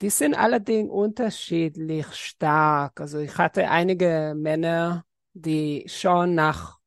die 0.03 0.11
sind 0.11 0.35
allerdings 0.35 0.91
unterschiedlich 0.91 2.07
stark. 2.15 3.01
Also 3.01 3.19
ich 3.19 3.37
hatte 3.37 3.71
einige 3.71 4.35
Männer, 4.37 5.05
die 5.41 5.85
schon 5.87 6.35
nach 6.35 6.79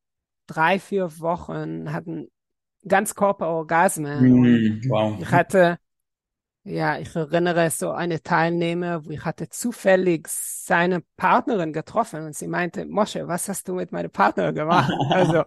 drei, 0.46 0.78
vier 0.78 1.18
Wochen 1.20 1.92
hatten 1.92 2.28
ganz 2.86 3.14
Körperorgasmen. 3.14 4.22
Mm, 4.22 4.82
wow. 4.88 5.16
Ich 5.20 5.30
hatte 5.30 5.78
ja, 6.66 6.98
ich 6.98 7.14
erinnere 7.14 7.70
so 7.70 7.90
eine 7.90 8.22
Teilnehmer, 8.22 9.04
wo 9.04 9.10
ich 9.10 9.22
hatte 9.22 9.50
zufällig 9.50 10.26
seine 10.28 11.02
Partnerin 11.18 11.74
getroffen 11.74 12.24
und 12.24 12.34
sie 12.34 12.48
meinte, 12.48 12.86
Mosche, 12.86 13.28
was 13.28 13.50
hast 13.50 13.68
du 13.68 13.74
mit 13.74 13.92
meiner 13.92 14.08
Partnerin 14.08 14.54
gemacht? 14.54 14.90
also, 15.10 15.44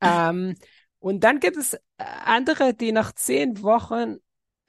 ähm, 0.00 0.56
und 1.00 1.22
dann 1.22 1.38
gibt 1.38 1.58
es 1.58 1.78
andere, 1.96 2.72
die 2.72 2.92
nach 2.92 3.12
zehn 3.12 3.62
Wochen 3.62 4.16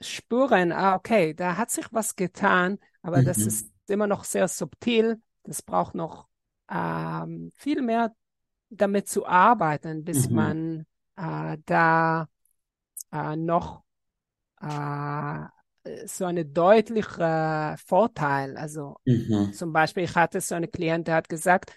spüren, 0.01 0.73
ah, 0.73 0.95
okay, 0.95 1.33
da 1.33 1.55
hat 1.55 1.71
sich 1.71 1.85
was 1.91 2.17
getan, 2.17 2.77
aber 3.01 3.21
mhm. 3.21 3.25
das 3.25 3.37
ist 3.37 3.71
immer 3.87 4.07
noch 4.07 4.25
sehr 4.25 4.49
subtil. 4.49 5.21
Das 5.43 5.61
braucht 5.61 5.95
noch 5.95 6.27
ähm, 6.69 7.51
viel 7.55 7.81
mehr 7.81 8.13
damit 8.69 9.07
zu 9.07 9.25
arbeiten, 9.25 10.03
bis 10.03 10.29
mhm. 10.29 10.35
man 10.35 10.85
äh, 11.15 11.57
da 11.65 12.27
äh, 13.11 13.35
noch 13.35 13.83
äh, 14.61 15.45
so 16.05 16.25
eine 16.25 16.45
deutliche 16.45 17.75
Vorteil. 17.85 18.57
Also 18.57 18.97
mhm. 19.05 19.53
zum 19.53 19.73
Beispiel, 19.73 20.03
ich 20.03 20.15
hatte 20.15 20.41
so 20.41 20.55
eine 20.55 20.67
Klientin, 20.67 21.05
der 21.05 21.15
hat 21.15 21.29
gesagt, 21.29 21.73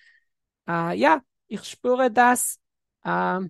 äh, 0.69 0.97
ja, 0.97 1.21
ich 1.49 1.65
spüre 1.65 2.11
das. 2.11 2.59
Äh, 3.05 3.41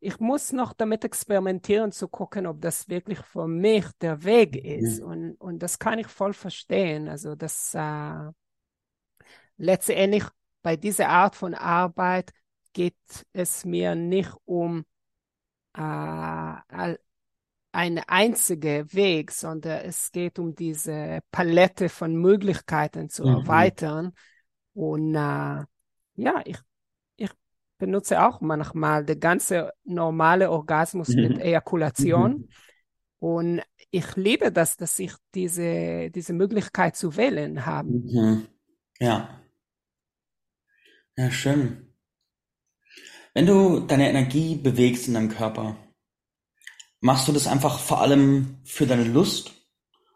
ich 0.00 0.20
muss 0.20 0.52
noch 0.52 0.74
damit 0.74 1.02
experimentieren, 1.04 1.90
zu 1.90 2.08
gucken, 2.08 2.46
ob 2.46 2.60
das 2.60 2.88
wirklich 2.88 3.20
für 3.20 3.48
mich 3.48 3.86
der 4.02 4.22
Weg 4.22 4.54
ist. 4.54 5.00
Mhm. 5.00 5.06
Und, 5.06 5.34
und 5.36 5.58
das 5.62 5.78
kann 5.78 5.98
ich 5.98 6.08
voll 6.08 6.34
verstehen. 6.34 7.08
Also 7.08 7.34
das 7.34 7.74
äh, 7.74 8.30
letztendlich 9.56 10.24
bei 10.64 10.76
dieser 10.76 11.10
Art 11.10 11.36
von 11.36 11.54
Arbeit 11.54 12.32
geht 12.72 12.96
es 13.34 13.66
mir 13.66 13.94
nicht 13.94 14.32
um 14.46 14.84
äh, 15.76 16.96
ein 17.70 17.98
einziger 18.06 18.90
Weg, 18.94 19.30
sondern 19.30 19.82
es 19.84 20.10
geht 20.10 20.38
um 20.38 20.54
diese 20.54 21.20
Palette 21.30 21.90
von 21.90 22.16
Möglichkeiten 22.16 23.10
zu 23.10 23.24
mhm. 23.24 23.28
erweitern. 23.28 24.12
Und 24.72 25.14
äh, 25.14 25.64
ja, 26.16 26.42
ich, 26.46 26.58
ich 27.16 27.30
benutze 27.76 28.24
auch 28.24 28.40
manchmal 28.40 29.04
den 29.04 29.20
ganze 29.20 29.70
normale 29.84 30.50
Orgasmus 30.50 31.08
mhm. 31.08 31.22
mit 31.22 31.38
Ejakulation. 31.40 32.32
Mhm. 32.32 32.48
Und 33.18 33.62
ich 33.90 34.16
liebe 34.16 34.50
das, 34.50 34.78
dass 34.78 34.98
ich 34.98 35.12
diese, 35.34 36.10
diese 36.10 36.32
Möglichkeit 36.32 36.96
zu 36.96 37.16
wählen 37.16 37.66
habe. 37.66 37.90
Mhm. 37.90 38.46
Ja. 38.98 39.43
Ja, 41.16 41.30
schön. 41.32 41.92
Wenn 43.32 43.46
du 43.46 43.78
deine 43.80 44.08
Energie 44.10 44.56
bewegst 44.56 45.06
in 45.06 45.14
deinem 45.14 45.28
Körper, 45.28 45.76
Machst 47.00 47.28
du 47.28 47.32
das 47.32 47.46
einfach 47.46 47.78
vor 47.78 48.00
allem 48.00 48.58
für 48.64 48.86
deine 48.86 49.04
Lust? 49.04 49.52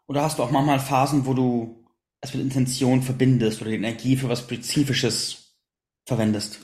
Oder 0.07 0.23
hast 0.23 0.39
du 0.39 0.43
auch 0.43 0.51
manchmal 0.51 0.79
Phasen, 0.79 1.25
wo 1.25 1.33
du 1.33 1.85
es 2.21 2.33
mit 2.33 2.43
Intention 2.43 3.01
verbindest 3.03 3.61
oder 3.61 3.69
die 3.71 3.77
Energie 3.77 4.17
für 4.17 4.29
was 4.29 4.39
Spezifisches 4.41 5.55
verwendest? 6.05 6.59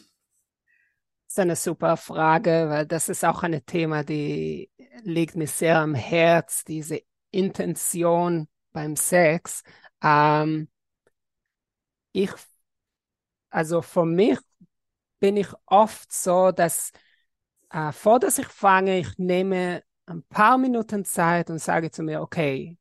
Das 1.28 1.34
ist 1.34 1.40
eine 1.40 1.56
super 1.56 1.98
Frage, 1.98 2.68
weil 2.70 2.86
das 2.86 3.10
ist 3.10 3.26
auch 3.26 3.44
ein 3.44 3.66
Thema, 3.66 4.04
die 4.04 4.70
liegt 5.04 5.36
mir 5.36 5.48
sehr 5.48 5.80
am 5.80 5.96
Herz, 5.96 6.64
diese 6.64 7.02
Intention 7.32 8.48
beim 8.72 8.96
Sex. 8.96 9.64
Ähm, 10.04 10.70
ich, 12.14 12.32
also 13.56 13.82
für 13.82 14.03
mich 14.03 14.38
bin 15.22 15.38
ich 15.38 15.47
oft 15.66 16.12
so, 16.12 16.51
dass 16.51 16.91
äh, 17.72 17.93
vor 17.93 18.20
dass 18.20 18.38
ich 18.38 18.47
fange, 18.47 18.99
ich 18.99 19.18
nehme 19.18 19.82
ein 20.08 20.24
paar 20.24 20.58
Minuten 20.58 21.06
Zeit 21.06 21.49
und 21.49 21.60
sage 21.60 21.89
zu 21.89 22.03
mir, 22.03 22.22
okay, 22.22 22.78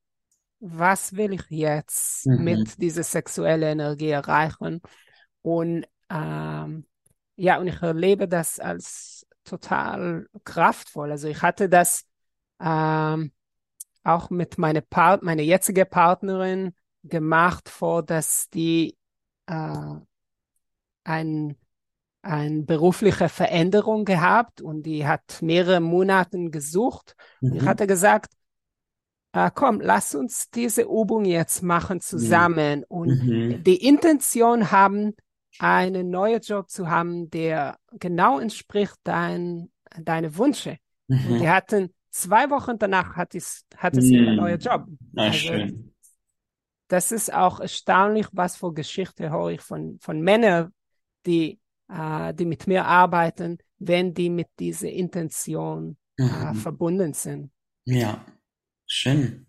was 0.59 1.15
will 1.15 1.35
ich 1.35 1.45
jetzt 1.49 2.27
mhm. 2.27 2.43
mit 2.43 2.83
dieser 2.83 3.05
sexuellen 3.05 3.79
Energie 3.79 4.09
erreichen? 4.09 4.83
Und 5.43 5.87
ähm, 6.11 6.87
ja, 7.37 7.59
und 7.61 7.69
ich 7.69 7.81
erlebe 7.81 8.27
das 8.27 8.59
als 8.59 9.29
total 9.45 10.27
kraftvoll. 10.43 11.13
Also 11.13 11.29
ich 11.29 11.41
hatte 11.41 11.69
das 11.69 12.05
ähm, 12.61 13.31
auch 14.03 14.29
mit 14.29 14.59
meiner 14.59 14.81
Part 14.81 15.23
meine 15.23 15.43
jetzige 15.43 15.85
Partnerin 15.85 16.75
gemacht, 17.05 17.69
vor 17.69 18.03
dass 18.03 18.49
die 18.51 18.99
äh, 19.47 19.95
ein 21.05 21.57
eine 22.25 22.63
berufliche 22.63 23.29
Veränderung 23.29 24.05
gehabt 24.05 24.63
und 24.63 24.85
die 24.85 25.07
hat 25.07 25.43
mehrere 25.43 25.81
Monate 25.81 26.51
gesucht. 26.51 27.15
Mhm. 27.41 27.57
Ich 27.57 27.63
hatte 27.65 27.87
gesagt, 27.87 28.33
äh, 29.33 29.51
komm, 29.55 29.81
lass 29.81 30.15
uns 30.15 30.51
diese 30.51 30.83
Übung 30.83 31.25
jetzt 31.25 31.63
machen 31.63 32.01
zusammen 32.01 32.81
mhm. 32.81 32.85
und 32.89 33.25
mhm. 33.25 33.65
die 33.65 33.77
Intention 33.77 34.71
haben, 34.71 35.15
einen 35.61 36.11
neuen 36.11 36.41
Job 36.41 36.69
zu 36.69 36.89
haben, 36.89 37.31
der 37.31 37.79
genau 37.93 38.41
entspricht 38.41 38.97
dein, 39.05 39.71
deine 40.03 40.37
Wünsche. 40.37 40.79
Und 41.07 41.29
die 41.29 41.45
mhm. 41.45 41.49
hatten 41.49 41.95
zwei 42.11 42.51
Wochen 42.51 42.79
danach 42.79 43.15
hat 43.17 43.35
es, 43.35 43.65
hatte 43.77 44.01
sie 44.01 44.17
einen 44.17 44.31
mhm. 44.31 44.37
neuen 44.37 44.59
Job. 44.59 44.87
Ah, 45.15 45.27
also, 45.27 45.39
schön. 45.39 45.95
das 46.89 47.13
ist 47.13 47.33
auch 47.33 47.61
erstaunlich, 47.61 48.27
was 48.33 48.57
für 48.57 48.73
Geschichte 48.73 49.31
höre 49.31 49.51
ich 49.51 49.61
von, 49.61 49.99
von 50.01 50.21
Männern, 50.23 50.73
die, 51.27 51.61
äh, 51.89 52.35
die 52.35 52.45
mit 52.45 52.67
mir 52.67 52.85
arbeiten, 52.85 53.59
wenn 53.79 54.15
die 54.15 54.31
mit 54.31 54.49
dieser 54.59 54.91
Intention 54.91 55.97
äh, 56.19 56.23
mhm. 56.23 56.55
verbunden 56.55 57.15
sind. 57.15 57.51
Ja, 57.85 58.25
schön. 58.87 59.47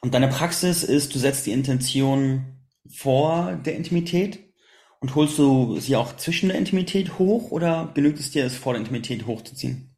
Und 0.00 0.14
deine 0.14 0.28
Praxis 0.28 0.84
ist, 0.84 1.14
du 1.14 1.18
setzt 1.18 1.46
die 1.46 1.52
Intention 1.52 2.66
vor 2.88 3.54
der 3.56 3.76
Intimität 3.76 4.52
und 5.00 5.14
holst 5.14 5.38
du 5.38 5.78
sie 5.80 5.96
auch 5.96 6.16
zwischen 6.16 6.48
der 6.48 6.58
Intimität 6.58 7.18
hoch 7.18 7.50
oder 7.50 7.90
genügt 7.94 8.18
es 8.20 8.30
dir, 8.30 8.44
es 8.44 8.56
vor 8.56 8.72
der 8.72 8.80
Intimität 8.80 9.26
hochzuziehen? 9.26 9.96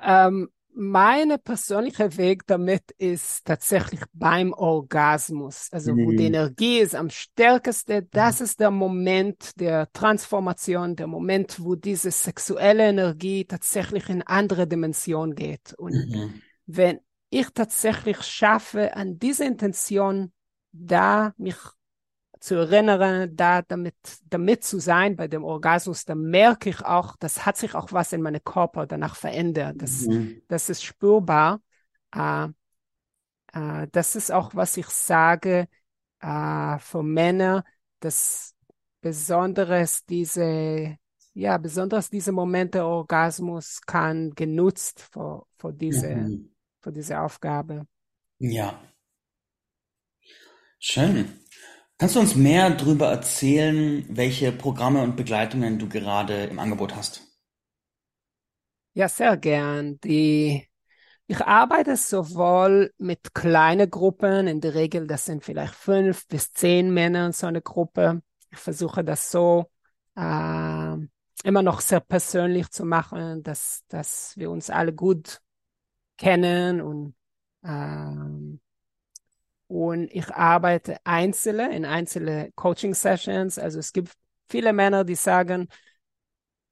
Ähm, 0.00 0.48
meine 0.80 1.36
persönliche 1.36 2.16
Weg 2.16 2.46
damit 2.46 2.90
ist 2.92 3.44
tatsächlich 3.44 4.00
beim 4.14 4.54
Orgasmus, 4.54 5.68
also 5.72 5.92
wo 5.92 6.10
die 6.10 6.28
mhm. 6.28 6.34
Energie 6.34 6.78
ist 6.78 6.94
am 6.94 7.10
stärksten, 7.10 8.08
das 8.10 8.40
ist 8.40 8.60
der 8.60 8.70
Moment 8.70 9.60
der 9.60 9.92
Transformation, 9.92 10.96
der 10.96 11.06
Moment, 11.06 11.62
wo 11.62 11.74
diese 11.74 12.10
sexuelle 12.10 12.88
Energie 12.88 13.44
tatsächlich 13.44 14.08
in 14.08 14.22
andere 14.22 14.66
Dimension 14.66 15.34
geht. 15.34 15.74
Und 15.74 15.92
mhm. 15.92 16.40
wenn 16.64 17.00
ich 17.28 17.50
tatsächlich 17.50 18.22
schaffe, 18.22 18.96
an 18.96 19.18
diese 19.18 19.44
Intention 19.44 20.32
da 20.72 21.34
mich 21.36 21.56
zu 22.40 22.54
erinnern, 22.54 23.36
da 23.36 23.62
damit, 23.62 23.94
damit 24.24 24.64
zu 24.64 24.80
sein 24.80 25.14
bei 25.14 25.28
dem 25.28 25.44
Orgasmus, 25.44 26.06
da 26.06 26.14
merke 26.14 26.70
ich 26.70 26.82
auch, 26.82 27.16
das 27.16 27.44
hat 27.44 27.58
sich 27.58 27.74
auch 27.74 27.92
was 27.92 28.12
in 28.12 28.22
meinem 28.22 28.42
Körper 28.42 28.86
danach 28.86 29.14
verändert. 29.14 29.76
Das, 29.78 30.06
mhm. 30.06 30.40
das 30.48 30.70
ist 30.70 30.82
spürbar. 30.82 31.60
Äh, 32.14 32.48
äh, 33.52 33.86
das 33.92 34.16
ist 34.16 34.32
auch, 34.32 34.54
was 34.54 34.76
ich 34.78 34.86
sage 34.86 35.68
äh, 36.20 36.78
für 36.78 37.02
Männer, 37.02 37.64
dass 38.00 38.54
besonderes 39.02 40.04
diese, 40.06 40.96
ja, 41.34 41.58
besonders 41.58 42.08
diese 42.08 42.32
Momente 42.32 42.84
Orgasmus 42.84 43.82
kann 43.82 44.30
genutzt 44.30 45.06
für, 45.12 45.46
für 45.58 45.74
diese, 45.74 46.16
mhm. 46.16 46.54
für 46.80 46.92
diese 46.92 47.20
Aufgabe. 47.20 47.86
Ja. 48.38 48.80
Schön. 50.78 51.38
Kannst 52.00 52.16
du 52.16 52.20
uns 52.20 52.34
mehr 52.34 52.70
darüber 52.70 53.10
erzählen, 53.10 54.06
welche 54.08 54.52
Programme 54.52 55.02
und 55.02 55.16
Begleitungen 55.16 55.78
du 55.78 55.86
gerade 55.86 56.44
im 56.44 56.58
Angebot 56.58 56.96
hast? 56.96 57.26
Ja, 58.94 59.06
sehr 59.06 59.36
gern. 59.36 60.00
Die, 60.00 60.66
ich 61.26 61.40
arbeite 61.42 61.96
sowohl 61.96 62.94
mit 62.96 63.34
kleinen 63.34 63.90
Gruppen, 63.90 64.46
in 64.46 64.62
der 64.62 64.74
Regel 64.74 65.06
das 65.06 65.26
sind 65.26 65.44
vielleicht 65.44 65.74
fünf 65.74 66.26
bis 66.26 66.54
zehn 66.54 66.90
Männer 66.90 67.26
in 67.26 67.32
so 67.32 67.46
einer 67.46 67.60
Gruppe. 67.60 68.22
Ich 68.50 68.58
versuche 68.58 69.04
das 69.04 69.30
so 69.30 69.70
äh, 70.16 70.96
immer 71.44 71.62
noch 71.62 71.82
sehr 71.82 72.00
persönlich 72.00 72.70
zu 72.70 72.86
machen, 72.86 73.42
dass, 73.42 73.82
dass 73.88 74.32
wir 74.38 74.50
uns 74.50 74.70
alle 74.70 74.94
gut 74.94 75.42
kennen 76.16 76.80
und 76.80 77.14
äh, 77.62 78.58
und 79.70 80.10
ich 80.12 80.28
arbeite 80.34 80.96
einzelne 81.04 81.72
in 81.76 81.84
einzelne 81.84 82.50
Coaching 82.56 82.92
Sessions. 82.92 83.56
Also 83.56 83.78
es 83.78 83.92
gibt 83.92 84.12
viele 84.48 84.72
Männer, 84.72 85.04
die 85.04 85.14
sagen, 85.14 85.68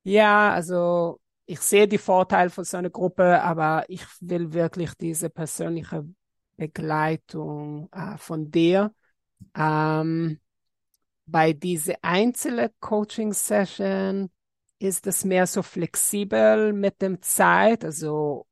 ja, 0.03 0.53
also 0.53 1.21
ich 1.47 1.61
sehe 1.61 1.87
die 1.87 1.99
Vorteile 1.99 2.51
von 2.51 2.65
so 2.65 2.77
einer 2.77 2.91
Gruppe, 2.91 3.41
aber 3.41 3.85
ich 3.87 4.05
will 4.21 4.53
wirklich 4.53 4.95
diese 4.95 5.31
persönliche 5.31 6.05
Begleitung 6.57 7.89
äh, 7.93 8.19
von 8.19 8.51
dir. 8.51 8.93
Ähm, 9.57 10.41
bei 11.25 11.53
diese 11.53 12.03
einzelne 12.03 12.73
Coaching 12.81 13.33
Session 13.33 14.29
ist 14.81 15.07
es 15.07 15.25
mehr 15.25 15.47
so 15.47 15.63
flexibel 15.63 16.73
mit 16.73 17.01
dem 17.01 17.23
Zeit. 17.23 17.85
Also 17.85 18.48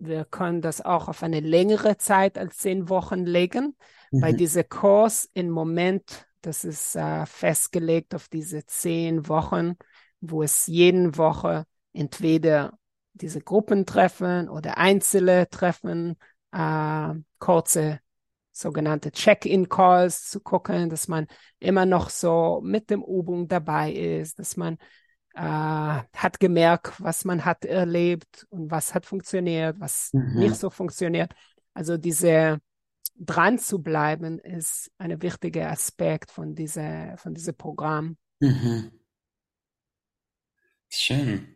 wir 0.00 0.24
können 0.24 0.62
das 0.62 0.80
auch 0.80 1.08
auf 1.08 1.22
eine 1.22 1.40
längere 1.40 1.96
Zeit 1.98 2.38
als 2.38 2.58
zehn 2.58 2.88
Wochen 2.88 3.24
legen. 3.24 3.76
Mhm. 4.10 4.20
Bei 4.20 4.32
diesem 4.32 4.68
Kurs 4.68 5.28
im 5.34 5.50
Moment, 5.50 6.26
das 6.40 6.64
ist 6.64 6.96
äh, 6.96 7.26
festgelegt 7.26 8.14
auf 8.14 8.28
diese 8.28 8.64
zehn 8.64 9.28
Wochen, 9.28 9.74
wo 10.20 10.42
es 10.42 10.66
jeden 10.66 11.16
Woche 11.16 11.64
entweder 11.92 12.78
diese 13.12 13.40
Gruppentreffen 13.40 14.48
oder 14.48 14.78
einzelne 14.78 15.48
Treffen, 15.50 16.16
äh, 16.52 17.14
kurze 17.38 18.00
sogenannte 18.52 19.12
Check-in-Calls 19.12 20.28
zu 20.28 20.40
gucken, 20.40 20.90
dass 20.90 21.08
man 21.08 21.26
immer 21.58 21.86
noch 21.86 22.10
so 22.10 22.60
mit 22.64 22.90
dem 22.90 23.02
Übung 23.02 23.48
dabei 23.48 23.92
ist, 23.92 24.38
dass 24.38 24.56
man 24.56 24.78
äh, 25.34 25.40
hat 25.40 26.40
gemerkt, 26.40 27.00
was 27.00 27.24
man 27.24 27.44
hat 27.44 27.64
erlebt 27.64 28.46
und 28.50 28.70
was 28.70 28.94
hat 28.94 29.06
funktioniert, 29.06 29.78
was 29.78 30.10
mhm. 30.12 30.40
nicht 30.40 30.56
so 30.56 30.70
funktioniert. 30.70 31.32
Also 31.74 31.96
diese 31.96 32.60
dran 33.16 33.58
zu 33.58 33.82
bleiben 33.82 34.38
ist 34.38 34.90
ein 34.98 35.20
wichtiger 35.22 35.70
Aspekt 35.70 36.30
von 36.30 36.54
dieser 36.54 37.16
von 37.18 37.34
diesem 37.34 37.54
Programm. 37.54 38.16
Mhm. 38.40 38.92
Schön. 40.88 41.54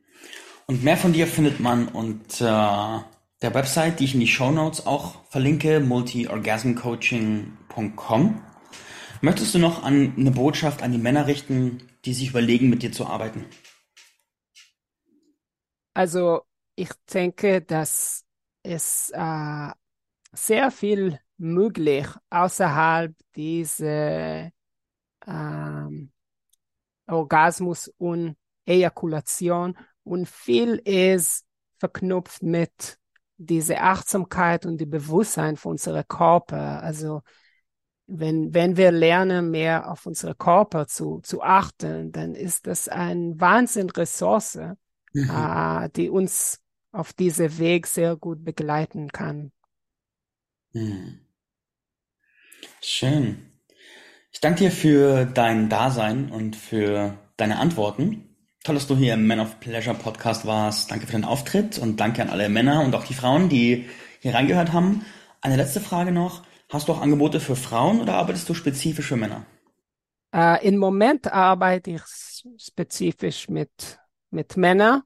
Und 0.67 0.85
mehr 0.85 0.97
von 0.97 1.13
dir 1.13 1.27
findet 1.27 1.61
man 1.61 1.89
unter 1.89 3.05
der 3.43 3.53
Website, 3.55 4.01
die 4.01 4.05
ich 4.05 4.15
in 4.15 4.21
die 4.21 4.29
Show 4.29 4.51
Notes 4.51 4.87
auch 4.87 5.27
verlinke, 5.27 5.81
multiorgasmcoaching.com. 5.81 8.43
Möchtest 9.21 9.55
du 9.55 9.59
noch 9.59 9.83
an 9.83 10.15
eine 10.17 10.31
Botschaft 10.31 10.83
an 10.83 10.93
die 10.93 10.99
Männer 10.99 11.27
richten, 11.27 11.83
die 12.05 12.15
sich 12.15 12.31
überlegen, 12.31 12.69
mit 12.71 12.83
dir 12.83 12.93
zu 12.93 13.07
arbeiten? 13.07 13.47
Also 15.95 16.43
ich 16.75 16.91
denke, 17.13 17.63
dass 17.63 18.25
es 18.63 19.11
äh, 19.11 19.71
sehr 20.33 20.71
viel 20.71 21.19
möglich 21.37 22.07
außerhalb 22.31 23.15
dieser 23.37 24.51
ähm, 25.27 26.13
Orgasmus 27.07 27.89
und 27.99 28.37
Ejakulation 28.67 29.77
und 30.05 30.29
viel 30.29 30.77
ist 30.85 31.45
verknüpft 31.79 32.43
mit 32.43 32.99
dieser 33.37 33.83
Achtsamkeit 33.83 34.65
und 34.65 34.79
die 34.79 34.87
Bewusstsein 34.87 35.57
für 35.57 35.69
unsere 35.69 36.05
Körper. 36.05 36.83
Also 36.83 37.23
wenn, 38.07 38.53
wenn 38.55 38.77
wir 38.77 38.93
lernen, 38.93 39.51
mehr 39.51 39.91
auf 39.91 40.07
unsere 40.07 40.35
Körper 40.35 40.87
zu, 40.87 41.21
zu 41.23 41.43
achten, 41.43 42.13
dann 42.13 42.35
ist 42.35 42.67
das 42.67 42.89
ein 42.89 43.41
Wahnsinn 43.41 43.91
Ressource, 43.91 44.59
mhm. 45.13 45.31
äh, 45.31 45.89
die 45.97 46.11
uns 46.11 46.61
auf 46.93 47.13
diesem 47.13 47.59
Weg 47.59 47.87
sehr 47.87 48.17
gut 48.17 48.45
begleiten 48.45 49.11
kann. 49.11 49.53
Mhm. 50.73 51.21
Schön. 52.81 53.51
Ich 54.31 54.41
danke 54.41 54.65
dir 54.65 54.71
für 54.71 55.25
dein 55.25 55.69
Dasein 55.69 56.31
und 56.31 56.57
für 56.57 57.17
deine 57.37 57.59
Antworten. 57.59 58.37
Toll, 58.65 58.75
dass 58.75 58.87
du 58.87 58.97
hier 58.97 59.15
im 59.15 59.27
Man 59.27 59.41
of 59.41 59.61
Pleasure 59.61 59.97
Podcast 59.97 60.47
warst. 60.47 60.91
Danke 60.91 61.07
für 61.07 61.13
deinen 61.13 61.25
Auftritt 61.25 61.79
und 61.79 62.01
danke 62.01 62.23
an 62.23 62.31
alle 62.31 62.49
Männer 62.49 62.83
und 62.83 62.95
auch 62.95 63.05
die 63.05 63.15
Frauen, 63.15 63.49
die 63.49 63.89
hier 64.21 64.35
reingehört 64.35 64.73
haben. 64.73 65.05
Eine 65.41 65.57
letzte 65.57 65.81
Frage 65.81 66.13
noch. 66.13 66.43
Hast 66.71 66.89
du 66.89 66.93
auch 66.93 67.01
Angebote 67.01 67.41
für 67.41 67.57
Frauen 67.57 68.01
oder 68.01 68.15
arbeitest 68.15 68.49
du 68.49 68.55
spezifisch 68.55 69.07
für 69.07 69.17
Männer? 69.17 69.47
Äh, 70.35 70.67
Im 70.67 70.77
Moment 70.79 71.33
arbeite 71.33 71.93
ich 71.93 72.03
spezifisch 72.59 73.49
mit 73.49 73.99
mit 74.31 74.57
Männern. 74.57 75.03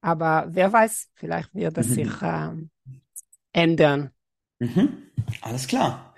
Aber 0.00 0.46
wer 0.48 0.72
weiß, 0.72 1.08
vielleicht 1.14 1.54
wird 1.54 1.76
das 1.76 1.88
mhm. 1.88 1.94
sich 1.94 2.10
ähm, 2.20 2.70
ändern. 3.52 4.10
Mhm. 4.58 5.10
Alles 5.40 5.66
klar. 5.66 6.14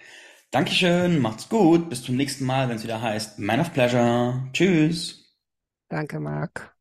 Dankeschön, 0.51 1.20
macht's 1.20 1.49
gut. 1.49 1.89
Bis 1.91 2.03
zum 2.03 2.16
nächsten 2.16 2.45
Mal, 2.45 2.68
wenn 2.68 2.76
es 2.76 2.84
wieder 2.84 3.03
heißt 3.03 3.39
Man 3.39 3.61
of 3.61 3.72
Pleasure. 3.72 4.49
Tschüss. 4.53 5.26
Danke, 5.89 6.20
Marc. 6.20 6.75